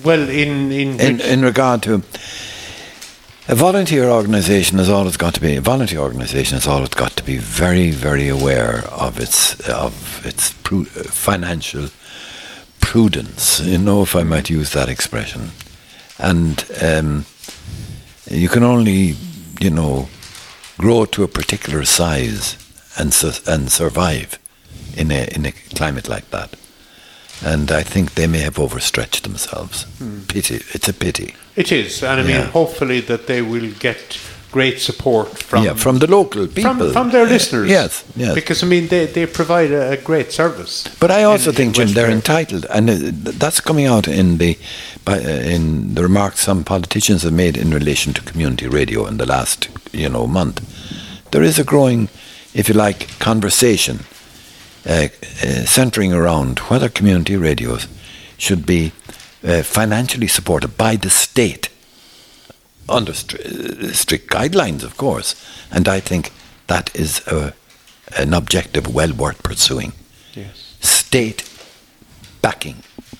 [0.04, 2.02] Well, in in, In, in regard to
[3.48, 7.24] a volunteer organisation has always got to be a volunteer organisation has always got to
[7.24, 11.88] be very, very aware of its of its pru- financial
[12.80, 13.60] prudence.
[13.60, 15.50] You know, if I might use that expression,
[16.18, 17.24] and um,
[18.30, 19.14] you can only,
[19.60, 20.08] you know,
[20.78, 22.56] grow to a particular size
[22.98, 24.38] and su- and survive
[24.96, 26.54] in a in a climate like that.
[27.44, 29.84] And I think they may have overstretched themselves.
[29.98, 30.20] Hmm.
[30.28, 30.56] Pity.
[30.74, 31.34] It's a pity.
[31.56, 34.18] it is, and I mean, hopefully that they will get
[34.58, 36.74] great support from yeah, from the local people.
[36.74, 37.68] from, from their listeners.
[37.70, 38.34] Yes, yes.
[38.34, 40.74] Because I mean, they, they provide a, great service.
[41.00, 42.16] But I also in- think, in Jim, West they're Clare.
[42.16, 42.96] entitled, and uh,
[43.42, 44.58] that's coming out in the
[45.04, 49.16] by, uh, in the remarks some politicians have made in relation to community radio in
[49.18, 50.58] the last you know month.
[51.30, 52.08] There is a growing,
[52.54, 53.96] if you like, conversation
[54.86, 55.08] uh,
[55.42, 57.86] uh, centering around whether community radios
[58.36, 58.92] should be
[59.44, 61.68] uh, financially supported by the state
[62.88, 65.34] under stri- uh, strict guidelines, of course.
[65.70, 66.32] And I think
[66.66, 67.52] that is a,
[68.16, 69.92] an objective well worth pursuing
[70.34, 70.74] Yes.
[70.80, 71.42] state
[72.42, 72.76] backing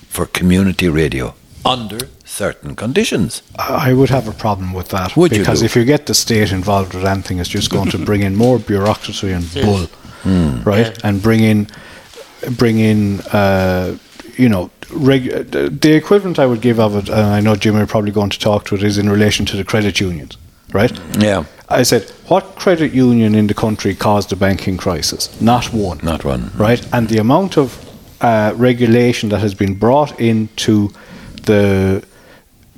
[0.09, 1.33] for community radio
[1.65, 3.41] under certain conditions.
[3.57, 5.65] I would have a problem with that Would you because do?
[5.65, 8.59] if you get the state involved with anything, it's just going to bring in more
[8.59, 9.65] bureaucracy and Yes.
[9.65, 9.87] bull,
[10.23, 10.63] Hmm.
[10.63, 10.87] right?
[10.87, 11.07] Yeah.
[11.09, 11.67] And bring in,
[12.57, 13.97] bring in, uh,
[14.37, 17.87] you know, reg- the equivalent I would give of it, and I know Jimmy are
[17.87, 20.37] probably going to talk to it, is in relation to the credit unions,
[20.73, 20.91] right?
[21.19, 25.29] Yeah, I said, what credit union in the country caused the banking crisis?
[25.41, 26.51] Not one not one.
[26.57, 26.85] right?
[26.91, 27.85] And the amount of
[28.21, 30.89] uh, regulation that has been brought into
[31.45, 32.03] the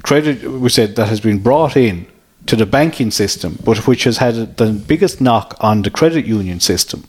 [0.04, 2.06] credit, we said that has been brought in
[2.48, 6.60] to the banking system, but which has had the biggest knock on the credit union
[6.60, 7.04] system,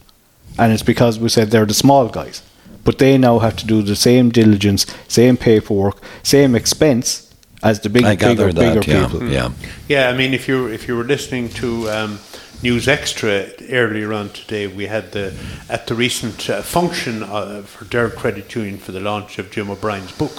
[0.58, 2.42] and it's because we said they're the small guys,
[2.84, 7.88] but they now have to do the same diligence, same paperwork, same expense as the
[7.88, 8.86] big, I bigger, bigger that.
[8.86, 9.28] Yeah, people.
[9.28, 9.52] yeah.
[9.88, 12.18] Yeah, I mean, if you if you were listening to um,
[12.62, 15.32] News Extra earlier on today, we had the
[15.68, 19.70] at the recent uh, function uh, for Derg Credit Union for the launch of Jim
[19.70, 20.32] O'Brien's book.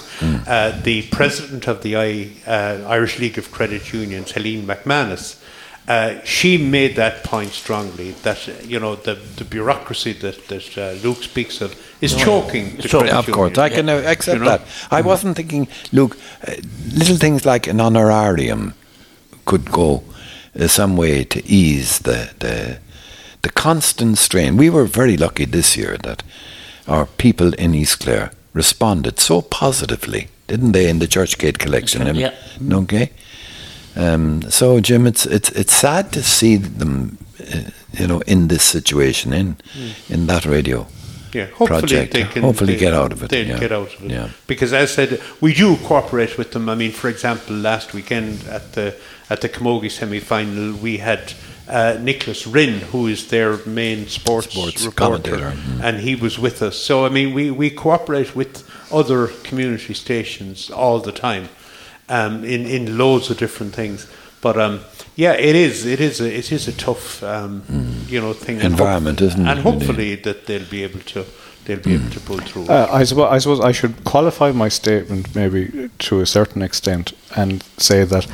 [0.46, 5.40] Uh, the president of the I, uh, Irish League of Credit Unions, Helene McManus.
[5.86, 10.92] Uh, she made that point strongly that you know the, the bureaucracy that, that uh,
[11.06, 13.10] Luke speaks of is choking choking.
[13.10, 13.58] Of course.
[13.58, 14.50] I can uh, accept You know?
[14.58, 14.60] that.
[14.90, 16.54] I wasn't thinking, Look, uh,
[16.92, 18.74] little things like an honorarium
[19.44, 20.02] could go
[20.60, 22.78] uh, some way to ease the, the
[23.42, 24.56] the constant strain.
[24.56, 26.22] We were very lucky this year that
[26.86, 32.16] our people in East Clare responded so positively, didn't they, in the Churchgate collection?
[32.16, 32.32] Yeah.
[32.72, 33.10] Okay.
[33.96, 38.62] Um, so, Jim, it's it's it's sad to see them, uh, you know, in this
[38.62, 39.56] situation in
[40.08, 40.86] in that radio.
[41.34, 42.12] Yeah, hopefully project.
[42.12, 43.58] they can Hopefully they, get out of it, They'll yeah.
[43.58, 44.10] get out of it.
[44.12, 44.28] Yeah.
[44.46, 46.68] Because as I said, we do cooperate with them.
[46.68, 48.94] I mean, for example, last weekend at the
[49.28, 51.32] at the Camogie semi final, we had
[51.68, 55.82] uh, Nicholas Rinn, who is their main sports, Sports reporter, commentator, mm.
[55.82, 56.78] and he was with us.
[56.78, 61.48] So I mean, we, we cooperate with other community stations all the time,
[62.08, 64.06] um, in in loads of different things.
[64.44, 64.80] But um,
[65.16, 67.62] yeah, it is it is a, it is a tough um,
[68.12, 68.60] you know thing.
[68.60, 69.70] Environment, hope- isn't it, And really?
[69.70, 71.24] hopefully that they'll be able to
[71.64, 72.66] they'll be able to pull through.
[72.68, 77.14] Uh, I, suppose, I suppose I should qualify my statement maybe to a certain extent
[77.36, 78.26] and say that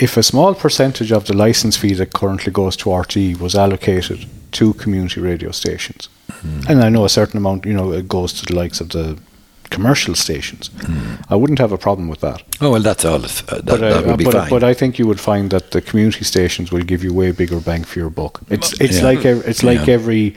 [0.00, 4.26] if a small percentage of the license fee that currently goes to RTÉ was allocated
[4.52, 6.08] to community radio stations,
[6.68, 9.18] and I know a certain amount, you know, it goes to the likes of the
[9.74, 10.70] commercial stations,
[11.32, 12.42] I wouldn't have a problem with that.
[12.60, 13.16] Oh well, that's all.
[13.24, 14.50] Uh, that, But, that uh, would be but, fine.
[14.50, 17.60] but I think you would find that the community stations will give you way bigger
[17.60, 18.40] bang for your buck.
[18.50, 19.10] It's it's Yeah.
[19.10, 19.94] like ev- it's like Yeah.
[19.94, 20.34] every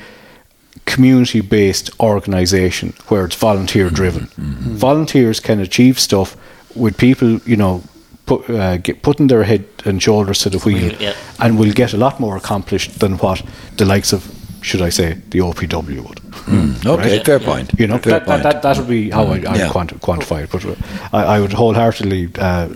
[0.85, 4.23] community based organisation where it's volunteer driven.
[4.27, 4.75] Mm-hmm.
[4.77, 6.35] Volunteers can achieve stuff
[6.75, 7.81] with people, you know,
[8.25, 11.13] put, uh, get, putting their head and shoulders to the wheel, yeah.
[11.39, 13.41] and will get a lot more accomplished than what
[13.77, 14.21] the likes of,
[14.67, 16.17] should I say, the OPW would.
[16.47, 17.25] Mm, okay, Right.
[17.25, 17.45] fair Yeah.
[17.53, 17.71] point.
[17.79, 18.43] You know, fair that, that, point.
[18.43, 19.69] that, that would be how I, I Yeah.
[19.69, 20.51] quanti- quantify it.
[20.51, 20.75] But uh,
[21.13, 22.69] I, I would wholeheartedly uh,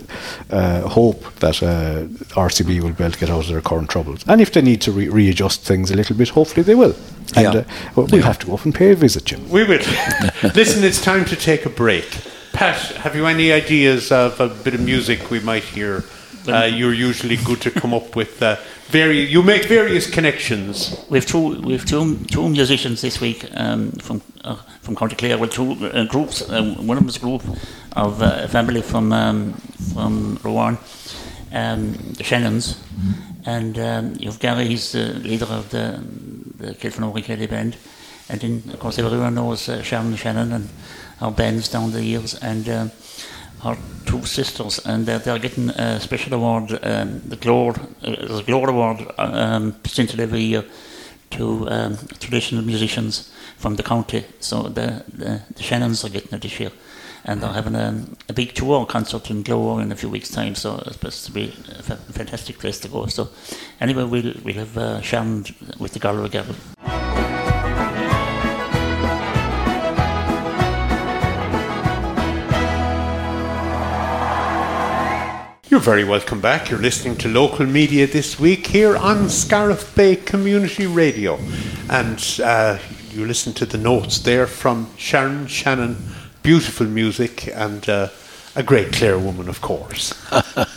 [0.49, 4.23] uh, hope that uh, RCB will be able to get out of their current troubles.
[4.27, 6.95] And if they need to re- readjust things a little bit, hopefully they will.
[7.35, 7.59] And Yeah.
[7.61, 7.63] uh,
[7.95, 8.27] well, we'll Yeah.
[8.27, 9.49] have to go up and pay a visit, Jim.
[9.49, 9.81] We will.
[10.55, 12.07] Listen, it's time to take a break.
[12.53, 16.03] Pat, have you any ideas of a bit of music we might hear?
[16.47, 18.55] Uh, you're usually good to come up with uh,
[18.87, 20.95] vari- You make various connections.
[21.09, 25.37] We've two we've two two musicians this week um, from uh, from County Clare.
[25.37, 26.41] Well, two uh, groups.
[26.49, 27.43] Um, one of them is a group
[27.95, 29.53] of uh, a family from um,
[29.93, 30.77] from Ruan,
[31.53, 32.81] um, the Shannons,
[33.45, 34.65] and um, you've Gary.
[34.65, 36.01] He's the leader of the
[36.57, 37.77] the Kilfenora Céilí band,
[38.29, 40.69] and then of course everyone knows uh, Sharon Shannon and
[41.21, 42.91] our bands down the years, and.
[43.63, 48.27] Um, our two sisters, and they're, they're getting a special award, um, the Glór, uh,
[48.27, 50.63] there's Glór Award um, presented every year
[51.31, 54.25] to um, traditional musicians from the county.
[54.39, 56.71] So the, the, the Shannons are getting it this year,
[57.23, 60.55] and they're having a, a big tour concert in Glór in a few weeks' time.
[60.55, 63.05] So it's supposed to be a fantastic place to go.
[63.05, 63.29] So
[63.79, 65.45] anyway, we'll we'll have uh, Sharon
[65.79, 66.55] with the Galway Gavel.
[75.71, 76.69] You're very welcome back.
[76.69, 81.39] You're listening to local media this week here on Scariff Bay Community Radio.
[81.89, 82.77] And uh,
[83.11, 85.95] you listen to the notes there from Sharon Shannon.
[86.43, 88.09] Beautiful music and uh,
[88.53, 90.13] a great Clare woman, of course.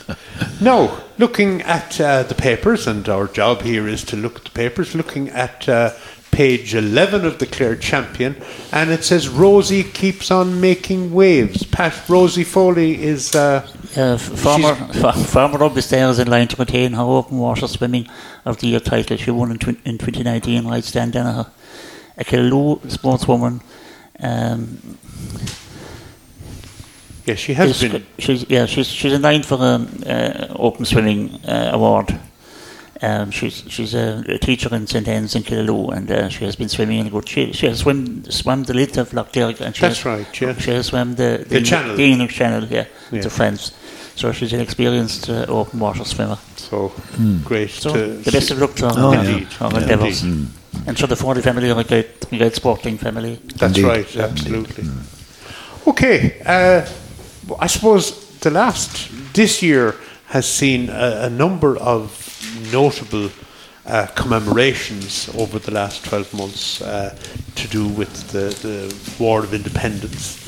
[0.61, 4.51] now, looking at uh, the papers, and our job here is to look at the
[4.51, 5.91] papers, looking at uh,
[6.35, 8.35] page 11 of the Clare Champion,
[8.73, 11.63] and it says Rosie keeps on making waves.
[11.65, 13.35] Pat, Rosie Foley is.
[13.35, 13.61] Uh,
[13.97, 14.75] Uh, former,
[15.07, 18.05] f- former rugby stars in line to contain her open water swimming
[18.45, 19.17] of the year title.
[19.17, 21.47] She won in, tw- in 2019, right, Stan Danaher.
[22.19, 23.61] A Killaloe sportswoman.
[24.21, 24.99] Um,
[27.27, 28.05] Yeah, she has been.
[28.19, 32.19] She's, yeah, she's, she's in line for an uh, open swimming uh, award.
[33.05, 36.57] Um, she's she's a, a teacher in St Anne's in Killaloe, and uh, she has
[36.57, 37.29] been swimming in a good.
[37.29, 40.41] She she has swim swam the length of Lough Derg, and she That's has, right,
[40.41, 40.55] yeah.
[40.65, 41.97] She has swam the The channel.
[41.97, 43.23] the English Channel, yeah, Yeah.
[43.23, 43.73] to France.
[44.17, 46.39] So she's an experienced uh, open water swimmer.
[46.57, 46.93] So
[47.45, 47.71] great.
[47.71, 49.21] So to the best of luck to her, Oh, yeah.
[49.25, 49.49] Indeed.
[49.59, 50.23] her Yeah, endeavours.
[50.23, 50.49] indeed.
[50.87, 53.39] And so the Foley family are a great, great sporting family.
[53.59, 53.85] That's Indeed.
[53.85, 54.85] right, absolutely.
[55.87, 56.87] Okay, uh,
[57.61, 59.95] I suppose the last, this year
[60.29, 62.24] has seen a, a number of
[62.73, 63.31] notable
[63.87, 67.17] uh, commemorations over the last 12 months uh,
[67.55, 70.41] to do with the, the War of Independence.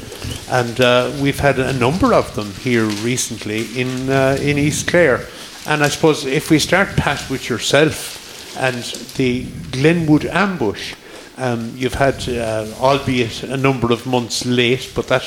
[0.51, 5.27] And uh, we've had a number of them here recently in, uh, in East Clare.
[5.67, 8.83] And I suppose if we start, Pat, with yourself and
[9.17, 10.95] the Glenwood ambush,
[11.37, 15.23] um, you've had, uh, albeit a number of months late, but that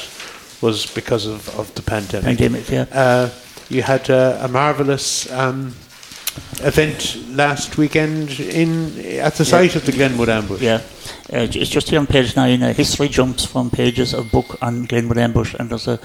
[0.62, 2.38] was because of, of the pandemic.
[2.38, 2.86] Pandemic, yeah.
[2.92, 3.30] Uh,
[3.70, 5.76] you had uh, a marvellous um,
[6.62, 10.62] event last weekend in at the site of the Glenwood ambush.
[10.62, 10.82] Yeah,
[11.32, 12.64] uh, it's just here on page nine.
[12.64, 16.00] Uh, history jumps from pages of book on Glenwood Ambush, and there's a,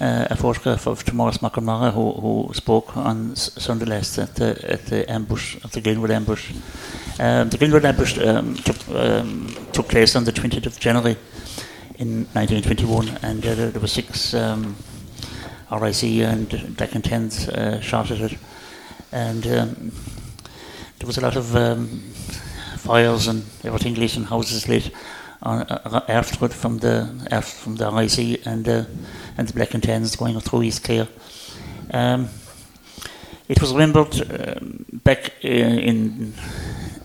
[0.00, 4.56] uh, a photograph of Thomas McNamara who, who spoke on S- Sunday last at the,
[4.70, 6.52] at the ambush of the Glenwood Ambush.
[7.18, 11.16] Um, the Glenwood Ambush um, took, um, took place on the 20th of January
[11.98, 14.76] in 1921, and uh, there, there were six um,
[15.70, 18.38] RIC and Black and Tans uh, shot at it,
[19.12, 19.92] and um,
[20.98, 22.00] there was a lot of um,
[22.78, 24.90] fires and everything lit and houses lit
[25.42, 28.84] on, uh, afterward from the after, from the RIC and uh,
[29.36, 31.08] and the Black and Tans going through East Clare.
[31.92, 32.28] Um,
[33.48, 36.32] It was remembered um, back uh, in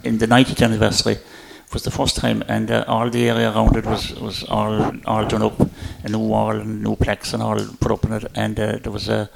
[0.03, 1.17] in the 90th anniversary
[1.73, 5.25] was the first time, and uh, all the area around it was, was all all
[5.25, 5.59] done up,
[6.03, 8.91] a new wall and new plaques and all put up in it, and uh, there
[8.91, 9.29] was a,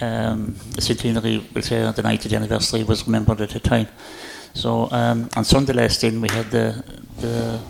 [0.00, 3.88] um, a centenary, we'll say the 90th anniversary was remembered at the time.
[4.54, 6.84] So um, on Sunday last in we had the
[7.20, 7.60] the,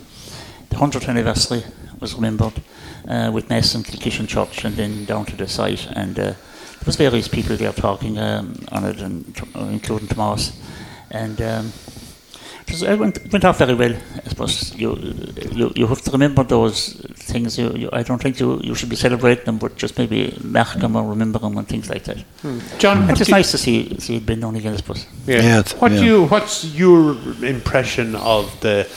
[0.68, 1.64] the 100th anniversary
[1.98, 2.60] was remembered
[3.08, 6.84] uh, with Mass in Kilkishen Church and then down to the site, and uh, there
[6.84, 9.24] was various people there talking um, on it, and
[9.54, 10.52] including Tomas,
[11.10, 11.40] and.
[11.40, 11.72] Um,
[12.82, 13.94] it went, went off very well.
[14.24, 14.96] I suppose you,
[15.52, 17.58] you you have to remember those things.
[17.58, 20.74] You, you, I don't think you, you should be celebrating them, but just maybe mark
[20.74, 22.18] them or remember them and things like that.
[22.42, 22.58] Hmm.
[22.78, 24.74] John, it's just nice to see see it being done again.
[24.74, 25.06] I suppose.
[25.26, 25.42] Yeah.
[25.42, 25.98] Yeah, what yeah.
[25.98, 26.26] do you?
[26.26, 28.88] What's your impression of the,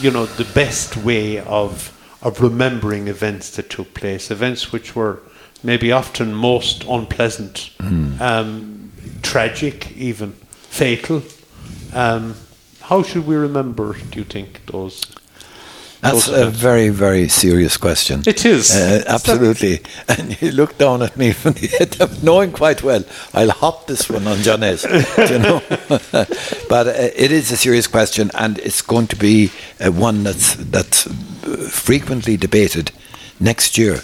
[0.00, 1.90] you know, the best way of
[2.22, 5.20] of remembering events that took place, events which were
[5.62, 7.70] maybe often most unpleasant,
[8.20, 11.22] um, tragic, even fatal.
[11.92, 12.34] Um,
[12.84, 13.94] how should we remember?
[14.10, 15.02] Do you think those?
[16.02, 16.58] That's those a events?
[16.58, 18.22] very, very serious question.
[18.26, 18.70] It is.
[18.70, 19.80] Uh, absolutely.
[20.08, 23.86] And you look down at me from the head up, knowing quite well I'll hop
[23.86, 24.84] this one on John S.
[25.30, 25.62] you know?
[26.68, 30.54] but uh, it is a serious question, and it's going to be uh, one that's,
[30.56, 31.10] that's uh,
[31.70, 32.92] frequently debated
[33.40, 34.00] next year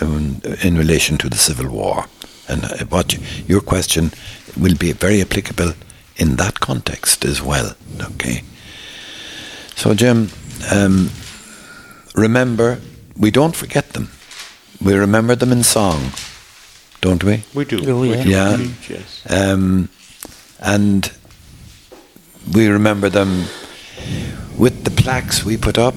[0.00, 2.06] um, in relation to the Civil War.
[2.48, 4.12] And uh, what your question
[4.56, 5.74] will be very applicable
[6.18, 7.74] in that context as well.
[8.00, 8.42] Okay.
[9.76, 10.30] So, Jim,
[10.72, 11.10] um,
[12.14, 12.80] remember,
[13.16, 14.10] we don't forget them.
[14.84, 16.12] We remember them in song,
[17.00, 17.44] don't we?
[17.54, 17.78] We do.
[17.90, 18.22] Oh, We yeah.
[18.24, 18.68] do Yeah.
[18.88, 19.22] Yes.
[19.30, 19.88] Um,
[20.60, 21.12] and
[22.52, 23.44] we remember them
[24.56, 25.94] with the plaques we put up.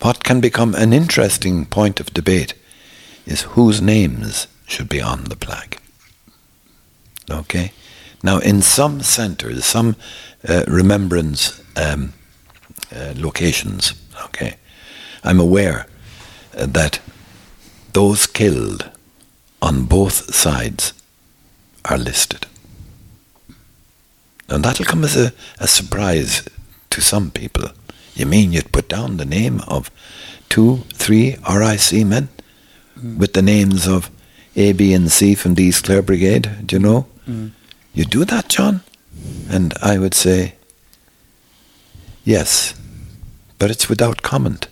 [0.00, 2.54] What can become an interesting point of debate
[3.26, 5.78] is whose names should be on the plaque.
[7.30, 7.72] Okay?
[8.22, 9.96] Now, in some centres, some
[10.48, 12.12] uh, remembrance um,
[12.94, 13.94] uh, locations,
[14.26, 14.56] okay,
[15.24, 15.86] I'm aware
[16.56, 17.00] uh, that
[17.92, 18.90] those killed
[19.60, 20.92] on both sides
[21.84, 22.46] are listed.
[24.48, 26.46] And that'll come as a, a surprise
[26.90, 27.68] to some people.
[28.14, 29.90] You mean you'd put down the name of
[30.48, 32.28] two, three RIC men
[33.18, 34.10] with the names of
[34.54, 36.66] A, B, and C from the East Clare Brigade?
[36.66, 37.06] Do you know?
[37.94, 38.82] You do that, John?
[39.50, 40.54] And I would say,
[42.24, 42.74] yes,
[43.58, 44.68] but it's without comment.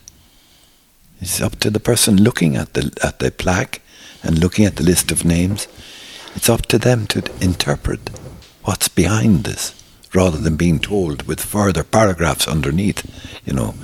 [1.21, 3.83] It's up to the person looking at the at the plaque
[4.23, 5.69] and looking at the list of names.
[6.35, 8.09] It's up to them to interpret
[8.65, 9.75] what's behind this,
[10.15, 13.05] rather than being told with further paragraphs underneath.
[13.45, 13.75] You know.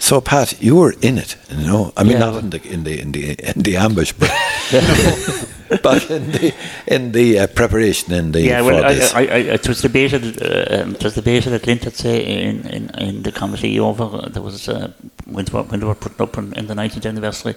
[0.00, 1.36] So Pat, you were in it.
[1.50, 2.30] You know, I mean, Yeah.
[2.30, 4.30] not in the in the in the in the ambush, but
[5.82, 6.54] but in the
[6.86, 8.92] in the uh, preparation in the Yeah, well, I.
[9.14, 10.40] I, I, it was debated.
[10.40, 14.28] Uh, um, it was debated at Lint, I'd say, in, in, in the committee over.
[14.30, 14.92] There was uh,
[15.26, 17.54] when they were, when they were putting up in, in the 19th anniversary,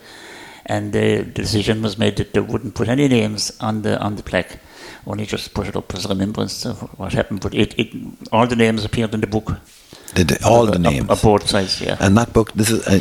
[0.66, 4.24] and the decision was made that they wouldn't put any names on the on the
[4.24, 4.58] plaque,
[5.06, 7.42] only just put it up as a remembrance of what happened.
[7.42, 7.94] But it, it
[8.32, 9.54] all the names appeared in the book.
[10.14, 11.06] Did they- all the Of- names.
[11.10, 11.96] a both size, Yeah.
[12.00, 13.00] and that book, this is, uh,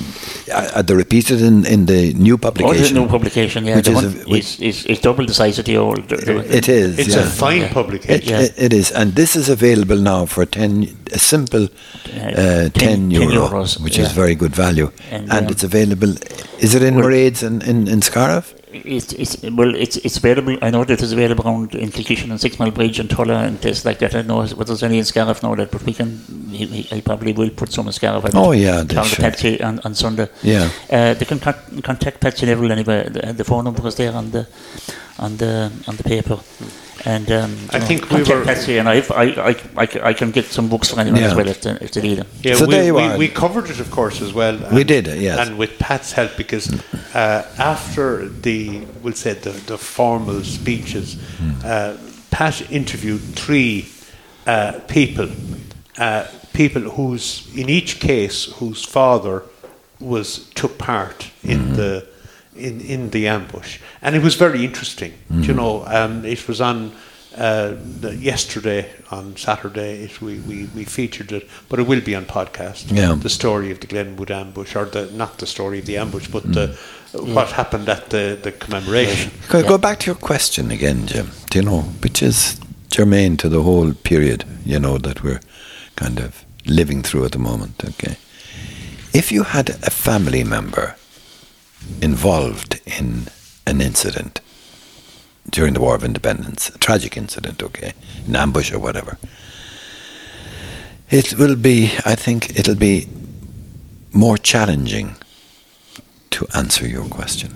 [0.76, 2.94] are they repeated in, in the new Oh, the publication?
[2.96, 3.76] new publication, yeah.
[3.76, 6.08] Which is a- which- is, is, is double the size of the old.
[6.08, 6.98] the- the- It is.
[6.98, 7.22] It's yeah.
[7.22, 7.66] a fine Yeah.
[7.66, 8.28] It, publication.
[8.32, 8.40] Yeah.
[8.46, 10.70] it- it is, and this is available now for ten
[11.12, 15.52] a simple uh, 10, 10 euro, euros, which is very good value, And, and, um,
[15.52, 16.14] it's available.
[16.60, 18.54] Is it in well- Maireads in in, in Scariff?
[18.72, 20.56] It's, it's well, it's it's available.
[20.62, 23.60] I know that it's available around in Kilkishen and Six Mile Bridge and Tulla and
[23.60, 24.14] places like that.
[24.14, 26.20] I don't know whether there's any in Scariff now that, but we can.
[26.50, 28.24] He, he, probably will put some in Scariff.
[28.34, 29.20] Oh, yeah, they Talk should.
[29.20, 30.28] Patsy on, on Sunday.
[30.42, 30.70] Yeah.
[30.90, 33.08] Uh, they can con- contact Patsy Neville anyway.
[33.08, 34.46] The, the phone number is there on the
[35.18, 36.38] on the on the paper.
[37.04, 40.90] And um, I know, think we contact were- Patsy, and I can get some books
[40.90, 41.28] for anyone Yeah.
[41.28, 42.26] as well if they, if they need them.
[42.42, 43.16] Yeah, So we, there you we, are.
[43.18, 44.56] we covered it, of course, as well.
[44.72, 45.46] We and- did, yes.
[45.48, 46.72] And with Pat's help, because
[47.14, 51.52] uh, after the, we'll say, the, the formal speeches, Hmm.
[51.64, 51.96] uh,
[52.30, 53.88] Pat interviewed three
[54.46, 55.28] uh, people,
[55.98, 59.42] uh, people whose, in each case, whose father
[59.98, 62.06] was took part in the
[62.60, 65.12] in, in the ambush, and it was very interesting.
[65.28, 65.42] Hmm.
[65.42, 66.92] You know, um, it was on
[67.36, 67.76] uh,
[68.18, 70.04] yesterday on Saturday.
[70.04, 72.90] It, we, we we featured it, but it will be on podcast.
[72.92, 73.14] Yeah.
[73.14, 76.52] the story of the Glenwood ambush, or the not the story of the ambush, but
[76.52, 76.76] the
[77.12, 79.30] what happened at the the commemoration.
[79.48, 81.30] Go, go back to your question again, Jim.
[81.50, 84.44] Do you know which is germane to the whole period?
[84.64, 85.40] You know that we're
[85.96, 87.82] kind of living through at the moment.
[87.84, 88.16] Okay,
[89.12, 90.96] if you had a family member
[92.02, 93.26] involved in
[93.66, 94.40] an incident,
[95.50, 97.92] during the War of Independence, a tragic incident, okay,
[98.26, 99.18] an ambush or whatever.
[101.10, 103.08] It will be, I think, it'll be
[104.12, 105.16] more challenging
[106.30, 107.50] to answer your question.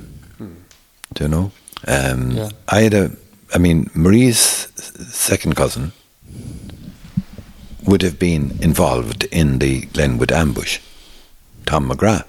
[1.14, 1.52] Do you know?
[1.86, 2.48] Um, Yeah.
[2.68, 3.10] I had a,
[3.54, 4.68] I mean, Marie's
[5.12, 5.92] second cousin
[7.86, 10.80] would have been involved in the Glenwood ambush.
[11.66, 12.24] Tom McGrath.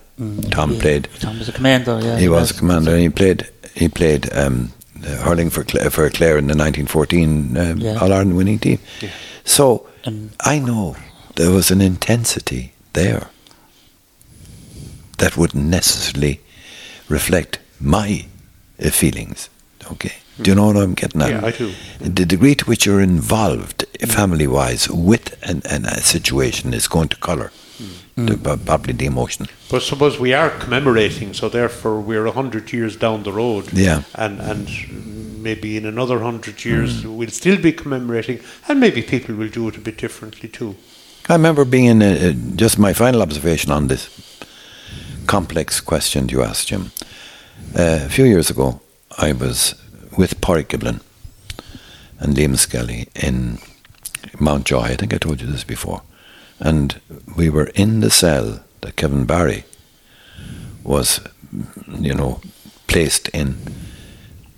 [0.51, 1.09] Tom Yeah, played.
[1.20, 1.99] Tom was a commander.
[2.01, 2.91] Yeah, He was a commander.
[2.91, 3.49] and He played.
[3.76, 4.72] He played um,
[5.05, 7.95] uh, hurling for Clare, for Clare in the 1914 um, Yeah.
[7.99, 8.80] All Ireland winning team.
[9.43, 10.95] So And- I know
[11.36, 13.28] there was an intensity there
[15.18, 16.39] that wouldn't necessarily
[17.09, 18.26] reflect my
[18.84, 19.49] uh, feelings.
[19.91, 21.30] Okay, do you know what I'm getting at?
[21.30, 21.74] Yeah, I do.
[21.99, 27.18] The degree to which you're involved, family-wise, with an, an, a situation is going to
[27.18, 27.51] colour
[28.15, 29.47] the, probably the emotion.
[29.69, 33.71] But suppose we are commemorating, so therefore we're a hundred years down the road.
[33.73, 34.03] Yeah.
[34.13, 37.15] And and maybe in another hundred years mm.
[37.17, 40.76] we'll still be commemorating, and maybe people will do it a bit differently too.
[41.28, 44.09] I remember being in a, just my final observation on this
[45.26, 46.91] complex question you asked, Jim.
[47.78, 48.80] Uh, a few years ago,
[49.17, 49.76] I was
[50.17, 51.01] with Páraic Giblin
[52.19, 53.57] and Liam Skelly in
[54.39, 54.82] Mountjoy.
[54.82, 56.01] I think I told you this before.
[56.60, 56.99] And
[57.36, 59.66] we were in the cell that Kevin Barry
[60.84, 61.20] was,
[61.99, 62.41] you know,
[62.88, 63.58] placed in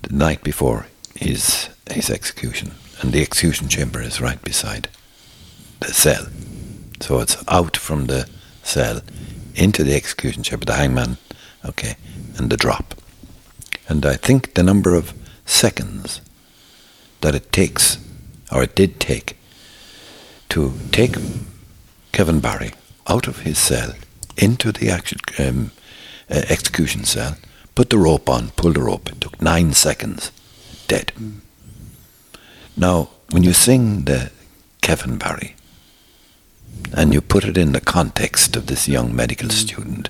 [0.02, 2.72] the night before his his execution.
[3.00, 4.88] And the execution chamber is right beside
[5.80, 6.26] the cell.
[7.00, 8.28] So it's out from the
[8.62, 9.00] cell
[9.54, 11.16] into the execution chamber, the hangman,
[11.64, 11.96] okay,
[12.36, 12.94] and the drop.
[13.88, 15.14] And I think the number of
[15.46, 16.20] seconds
[17.20, 17.98] that it takes,
[18.52, 19.36] or it did take,
[20.50, 21.16] to take
[22.18, 22.72] Kevin Barry
[23.06, 23.92] out of his cell
[24.36, 25.70] into the action, um,
[26.28, 27.36] uh, execution cell,
[27.76, 29.08] put the rope on, pulled the rope.
[29.08, 30.32] It took nine seconds,
[30.88, 31.12] dead.
[32.76, 34.32] Now, when you sing the
[34.80, 35.54] Kevin Barry,
[36.92, 40.08] and you put it in the context of this young medical student,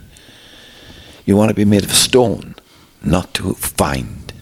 [1.26, 2.54] you want to be made of stone,
[3.02, 4.32] not to find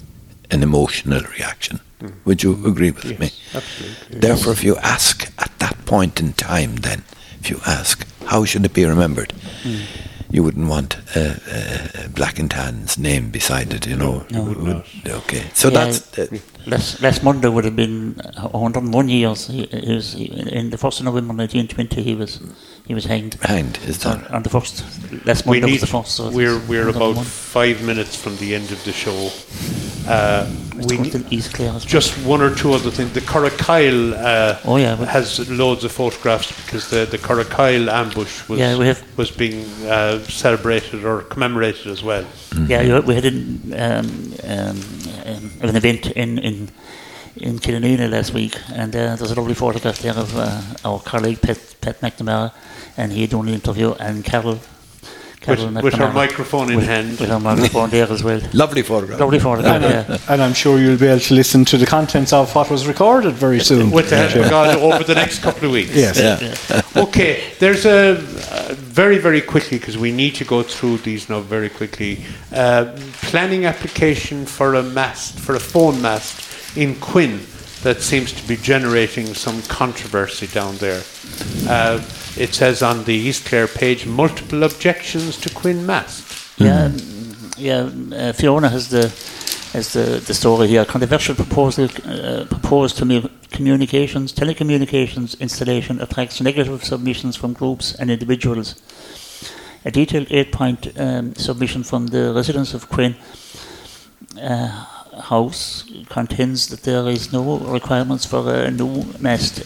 [0.53, 1.81] an emotional reaction.
[2.27, 3.31] Would you agree with Yes, me?
[3.53, 4.21] absolutely.
[4.21, 7.03] Therefore, if you ask at that point in time, then,
[7.41, 9.32] if you ask, how should it be remembered?
[10.28, 14.26] You wouldn't want uh, uh, Black and Tan's name beside it, you know.
[14.30, 14.84] No, you would.
[15.09, 16.26] Okay, so Yeah, that's uh,
[16.66, 18.14] Last, last Monday would have been
[18.51, 19.47] 101 years.
[19.47, 22.03] He, he was in the first of November 1920.
[22.03, 22.41] He was
[22.89, 23.34] he was hanged.
[23.43, 23.78] hanged.
[23.87, 24.82] Is that on the first,
[25.24, 26.16] last We Monday need, was the first.
[26.16, 27.24] So we're we're about 101.
[27.24, 29.30] five minutes from the end of the show.
[30.09, 30.47] Uh,
[30.77, 31.79] we going need, to East Clare.
[31.81, 33.13] just one or two other things.
[33.13, 38.59] The Curragh uh, Oh, yeah, has loads of photographs because the the Curragh ambush was
[38.61, 42.25] Yeah, we have- was being uh, celebrated or commemorated as well.
[42.69, 44.79] Yeah, we had an, um, um,
[45.27, 46.69] um, an event in in
[47.37, 51.41] in Killanena last week, and uh, there's a lovely photograph there of uh, our colleague
[51.43, 52.53] Pat Pat McNamara,
[52.97, 54.59] and he had done the interview, and Carol.
[55.41, 57.20] Carol With, with her microphone in with, hand.
[57.20, 58.41] with her microphone there as well.
[58.53, 59.20] lovely photograph.
[59.20, 60.18] Lovely photograph, yeah.
[60.28, 63.34] And I'm sure you'll be able to listen to the contents of what was recorded
[63.34, 63.91] very soon.
[63.91, 65.95] with the help of God over the next couple of weeks.
[65.95, 66.18] Yes.
[66.18, 66.82] Yeah.
[67.05, 71.41] okay, there's a uh, very, very quickly because we need to go through these now
[71.41, 72.24] very quickly.
[72.53, 77.41] Uh, planning application for a mast, for a phone mast in Quin
[77.82, 81.03] that seems to be generating some controversy down there.
[81.68, 82.03] Uh,
[82.37, 86.59] it says on the East Clare page multiple objections to Quin mast.
[86.59, 87.91] Yeah, um, yeah.
[88.12, 89.09] Uh, Fiona has the
[89.72, 90.84] has the, the story here.
[90.84, 98.11] Controversial proposal uh, proposed to me communications telecommunications installation attracts negative submissions from groups and
[98.11, 98.74] individuals.
[99.84, 103.14] A detailed eight-point um, submission from the residents of Quin
[104.43, 104.84] uh,
[105.22, 109.62] House contends that there is no requirements for a new mast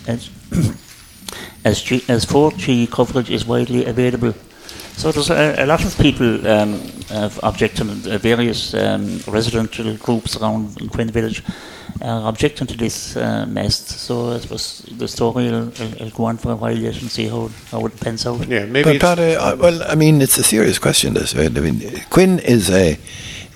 [1.65, 4.35] as as, G, as 4G coverage is widely available.
[4.97, 10.37] So there's a, a lot of people um, have objected, uh, various um, residential groups
[10.37, 11.43] around in Quin Village
[12.03, 13.89] are objecting to this uh, mast.
[13.89, 17.11] So it was the story will, will, will go on for a while yet and
[17.11, 18.47] see how, how it pans out.
[18.47, 21.15] Yeah, maybe But, but uh, well, I mean, it's a serious question.
[21.15, 21.57] This, right?
[21.57, 22.99] I mean, Quin is a,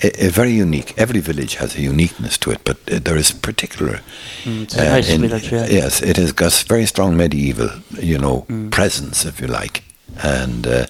[0.02, 0.94] a, a very unique.
[0.96, 4.00] Every village has a uniqueness to it, but uh, there is particular.
[4.44, 5.66] Mm, it's a nice village, yeah.
[5.66, 9.84] Yes, it has got very strong medieval, you know, presence, if you like,
[10.22, 10.86] and uh,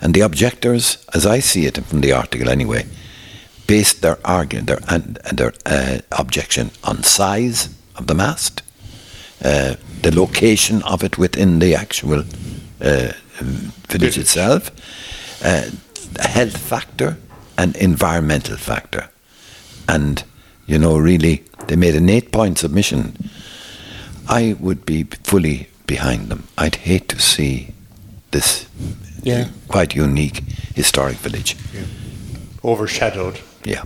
[0.00, 2.86] and the objectors, as I see it from the article anyway,
[3.66, 8.62] based their argument, their and their uh, objection on size of the mast,
[9.42, 12.24] uh, the location of it within the actual
[12.80, 13.12] uh,
[13.88, 14.70] village itself,
[15.42, 15.70] uh,
[16.18, 17.16] a health factor,
[17.56, 19.08] and environmental factor,
[19.88, 20.24] and
[20.66, 23.30] you know really They made an eight-point submission.
[24.28, 26.44] I would be fully behind them.
[26.58, 27.68] I'd hate to see
[28.30, 28.66] this
[29.22, 29.46] Yeah.
[29.68, 30.42] quite unique
[30.74, 31.56] historic village.
[32.62, 33.38] Overshadowed.
[33.64, 33.84] Yeah.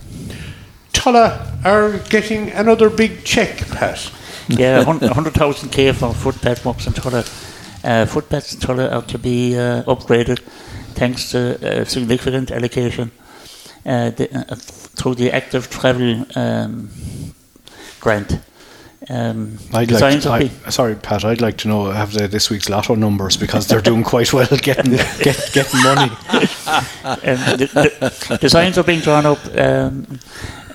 [0.93, 4.11] Tulla are getting another big check, Pat.
[4.49, 7.25] yeah, 100,000 K for footpath works in Tulla.
[7.85, 10.41] Uh, footpaths in Tulla are to be uh, upgraded
[10.95, 13.28] thanks to a significant allocation uh,
[13.89, 16.91] the, uh, through the active travel um,
[18.01, 18.39] grant.
[19.09, 21.25] Um, I'd like to, I, sorry, Pat.
[21.25, 24.47] I'd like to know have the, this week's lotto numbers because they're doing quite well
[24.63, 26.11] getting get, getting money.
[27.07, 30.19] um, the, the designs are being drawn up um,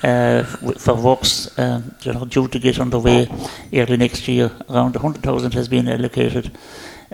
[0.02, 3.28] uh, for works um, you know, due to get underway
[3.72, 4.50] early next year.
[4.68, 6.50] Around 100,000 has been allocated.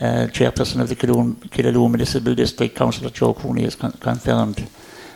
[0.01, 4.66] Uh, chairperson of the Killaloe Municipal District, Councillor Joe Cooney, has con- confirmed.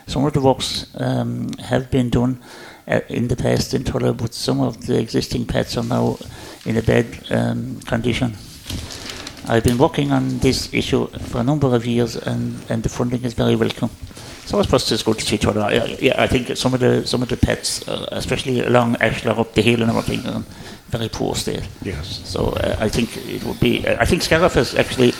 [0.07, 2.41] Some of the works um, have been done
[2.87, 6.17] uh, in the past in Tulla, but some of the existing pads are now
[6.65, 8.33] in a bad um, condition.
[9.47, 13.23] I've been working on this issue for a number of years, and, and the funding
[13.23, 13.89] is very welcome.
[14.45, 15.67] So I suppose it's good to see other.
[15.71, 19.37] Yeah, yeah, I think some of the some of the pets, uh, especially along Ashlar
[19.39, 20.45] up the hill and everything, are in
[20.89, 21.67] very poor state.
[21.81, 22.21] Yes.
[22.25, 23.87] So uh, I think it would be.
[23.87, 25.13] I think Scariff has actually.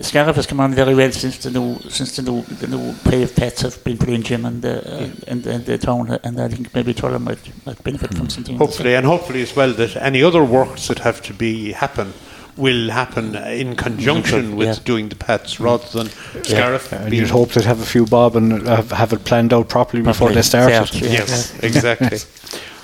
[0.00, 3.36] Scariff has come on very well since the new since the new the new paved
[3.36, 6.48] pets have been put in Jim and the uh, and, and the town and I
[6.48, 8.56] think maybe Tulla might, might benefit from something.
[8.56, 12.12] Hopefully, and hopefully as well that any other works that have to be happen
[12.56, 14.74] will happen in conjunction with Yeah.
[14.84, 16.08] doing the pets rather than
[16.44, 19.52] Scariff And being you'd hope they'd have a few bob and have, have it planned
[19.52, 20.94] out properly before they start Fair, it.
[21.02, 21.10] yeah.
[21.10, 22.18] Yes, exactly.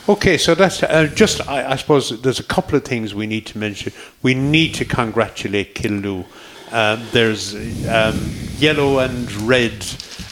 [0.08, 3.46] Okay, so that's uh, just, I, I suppose there's a couple of things we need
[3.46, 3.92] to mention.
[4.22, 6.24] We need to congratulate Killaloe.
[6.72, 7.54] Um, there's
[7.88, 9.84] um, yellow and red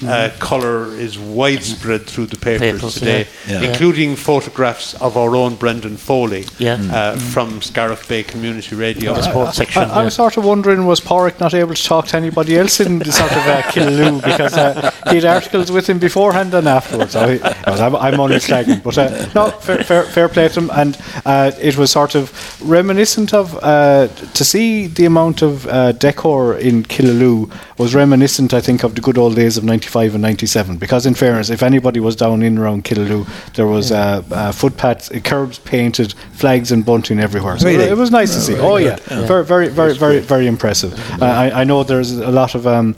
[0.07, 3.61] uh, colour is widespread through the papers, Papers, today, yeah.
[3.63, 3.71] Yeah.
[3.71, 6.75] including photographs of our own Brendan Foley Yeah.
[6.93, 9.15] uh, from Scariff Bay Community Radio.
[9.15, 9.83] The sports section.
[9.83, 12.79] I, I was sort of wondering, was Páraic not able to talk to anybody else
[12.79, 16.69] in the sort of uh, Killaloe because uh, he had articles with him beforehand and
[16.69, 17.13] afterwards.
[17.13, 17.37] So
[17.67, 20.71] I'm, I'm only slagging, but uh, no, fair, fair, fair play to him.
[20.75, 22.31] And uh, it was sort of
[22.63, 25.91] reminiscent of uh, to see the amount of uh,
[26.29, 30.23] decor in Killaloe was reminiscent, I think, of the good old days of '95 and
[30.23, 30.77] '97.
[30.77, 35.11] Because in fairness, if anybody was down in around Killaloe, there was uh, uh, footpaths,
[35.11, 37.59] uh, curbs painted, flags and bunting everywhere.
[37.59, 37.85] So Really?
[37.85, 38.57] it was nice to see.
[38.59, 40.93] Oh yeah, very, very, very, very, very impressive.
[41.23, 42.95] Uh, I, I know there's a lot of um,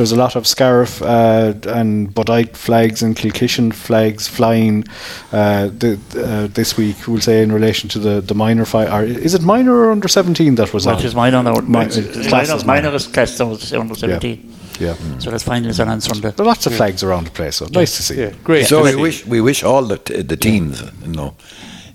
[0.00, 4.84] there's a lot of Scariff uh, and Bodyke flags and Kilkishen flags flying
[5.32, 6.96] uh, the, uh, this week.
[7.06, 8.88] We'll say in relation to the the minor fight.
[8.88, 10.96] Or is it minor or under seventeen that was on?
[10.96, 11.60] Which is minor now.
[11.60, 12.82] Mi- It's- it's it's minor, as minor.
[12.82, 14.38] minor is classed now as under 17.
[14.80, 16.30] Yeah, So that's finals on on Sunday.
[16.34, 17.56] there are lots of flags around the place.
[17.56, 18.16] So nice to see.
[18.22, 18.66] Yeah, great.
[18.66, 21.34] So we wish we wish all the t- the teams, you know,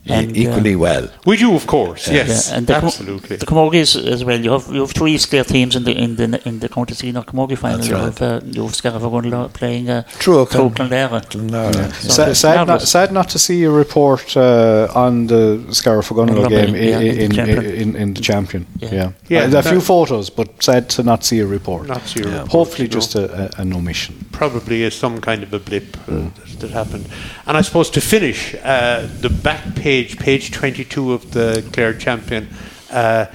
[0.08, 1.08] e- And, uh, equally well.
[1.26, 3.38] We do, of course, yes, Yeah, and the, Com- absolutely.
[3.38, 4.40] the Camogies as well.
[4.40, 7.24] You have you have three Clare teams in the in the in the County Senior
[7.24, 7.78] Camogie final.
[7.78, 8.04] That's you right.
[8.04, 11.22] have uh, you have Scariff Ogonnelloe playing uh, True, True Clon- Clonlara.
[11.32, 11.92] Clonlara.
[12.02, 16.10] So Sa- it's sad, not, sad not to see a report uh, on the Scariff
[16.10, 17.66] Ogonnelloe Ogonnelloe, game yeah, i- in the in, champion.
[17.84, 18.66] in, in the champion.
[18.82, 18.94] Yeah.
[18.94, 21.88] Yeah, Yeah, Uh, a few photos, but sad to not see a report.
[21.88, 22.30] Not zero.
[22.32, 23.00] report, Hopefully, you know.
[23.00, 23.24] just a,
[23.58, 24.14] a, an omission.
[24.32, 27.06] probably is some kind of a blip uh, that, that happened.
[27.48, 32.48] And I suppose to finish, uh, the back page, page 22 of the Clare Champion,
[32.92, 33.28] uh,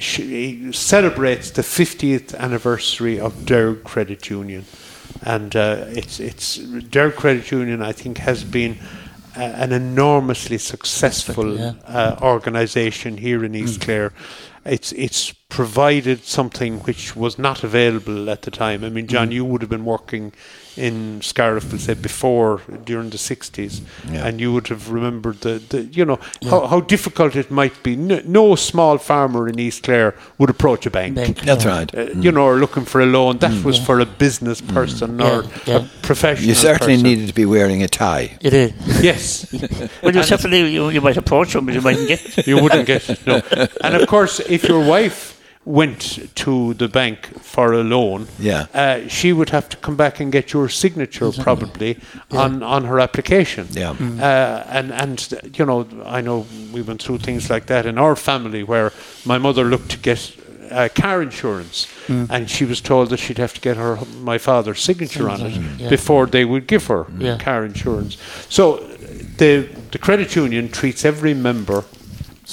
[0.00, 4.64] celebrates the 50th anniversary of Derg Credit Union.
[5.22, 8.78] And uh, it's, it's Derg Credit Union, I think, has been
[9.36, 11.74] uh, an enormously successful yeah.
[11.86, 14.12] uh, organisation here in East Clare.
[14.64, 18.84] It's it's provided something which was not available at the time.
[18.84, 19.32] I mean, John, mm-hmm.
[19.32, 20.32] you would have been working
[20.76, 24.26] in Scariff, we'll say, before during the sixties, Yeah.
[24.26, 27.96] and you would have remembered the, the you know how, how difficult it might be.
[27.96, 31.16] No, no small farmer in East Clare would approach a bank.
[31.16, 31.76] Bank, That's yeah.
[31.76, 31.94] right.
[31.94, 32.22] Uh, mm.
[32.22, 33.38] You know, or looking for a loan.
[33.38, 33.64] That mm.
[33.64, 34.72] was for a business mm.
[34.72, 35.76] person or Yeah, yeah.
[35.76, 36.48] a professional.
[36.48, 37.02] You certainly person.
[37.02, 38.38] needed to be wearing a tie.
[38.40, 38.72] It is.
[39.02, 39.46] Yes.
[40.02, 42.46] Well, you certainly you, you might approach them, but you mightn't get.
[42.46, 43.42] you wouldn't get it, no.
[43.82, 48.66] And of course, if your wife went to the bank for a loan, Yeah.
[48.72, 51.98] uh, she would have to come back and get your signature probably
[52.30, 53.68] on, on her application.
[53.70, 53.90] Yeah.
[53.90, 55.18] Uh, and and
[55.58, 58.90] you know, I know we went through things like that in our family where
[59.24, 60.36] my mother looked to get.
[60.72, 64.80] Uh, car insurance, and she was told that she'd have to get her my father's
[64.80, 65.88] signature on it Yeah.
[65.88, 67.38] before they would give her Yeah.
[67.38, 68.16] car insurance.
[68.48, 68.76] So
[69.36, 71.82] the the credit union treats every member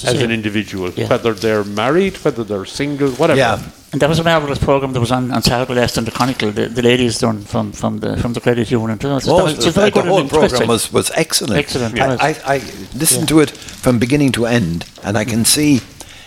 [0.04, 0.24] as Same.
[0.24, 1.08] an individual, Yeah.
[1.08, 3.38] whether they're married, whether they're single, whatever.
[3.38, 3.62] Yeah.
[3.92, 6.50] And that was a marvellous programme that was on, on Saturday last in the Chronicle.
[6.52, 9.00] The, the ladies done from, from the from the credit union.
[9.00, 10.48] So Oh, that was, it was very the good and whole interesting.
[10.50, 11.58] program was, was excellent.
[11.58, 12.16] Excellent, yeah.
[12.20, 12.58] I, I, I
[12.94, 15.80] listened to it from beginning to end, and I can see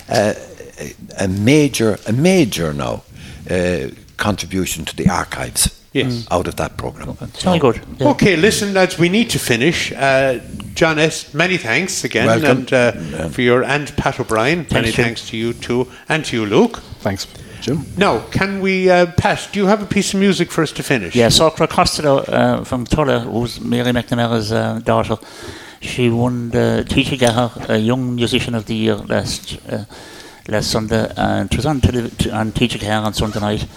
[0.09, 0.33] uh,
[1.19, 3.03] a major, a major now
[3.49, 5.69] uh, contribution to the archives.
[5.93, 6.25] Yes.
[6.31, 7.17] out of that program.
[7.21, 7.81] It's very good.
[7.99, 8.07] yeah.
[8.11, 9.91] Okay, listen, lads, we need to finish.
[9.91, 10.39] Uh,
[10.73, 12.59] John S., many thanks again, Welcome.
[12.59, 14.65] and uh, for your and Pat O'Brien.
[14.71, 15.03] many Jim.
[15.05, 16.77] thanks to you too, and to you, Luke.
[17.01, 17.27] Thanks,
[17.59, 17.85] Jim.
[17.97, 19.49] Now, can we, uh, Pat?
[19.51, 21.13] Do you have a piece of music for us to finish?
[21.13, 25.17] Yeah, Sorcha Costello uh, from Tulla, who's Mary McNamara's uh, daughter.
[25.81, 29.83] She won the TG Ceathair Young Musician of the Year last uh,
[30.47, 33.67] last Sunday, and it was on, tele- t- on TG Ceathair on Sunday night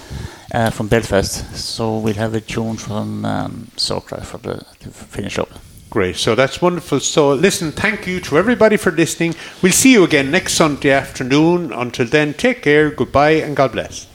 [0.55, 1.55] uh, from Belfast.
[1.57, 5.51] So we'll have a tune from um, Sorcha for the to finish up.
[5.91, 6.17] Great.
[6.17, 7.01] So that's wonderful.
[7.01, 9.35] So listen, thank you to everybody for listening.
[9.63, 11.73] We'll see you again next Sunday afternoon.
[11.73, 14.14] Until then, take care, goodbye, and God bless.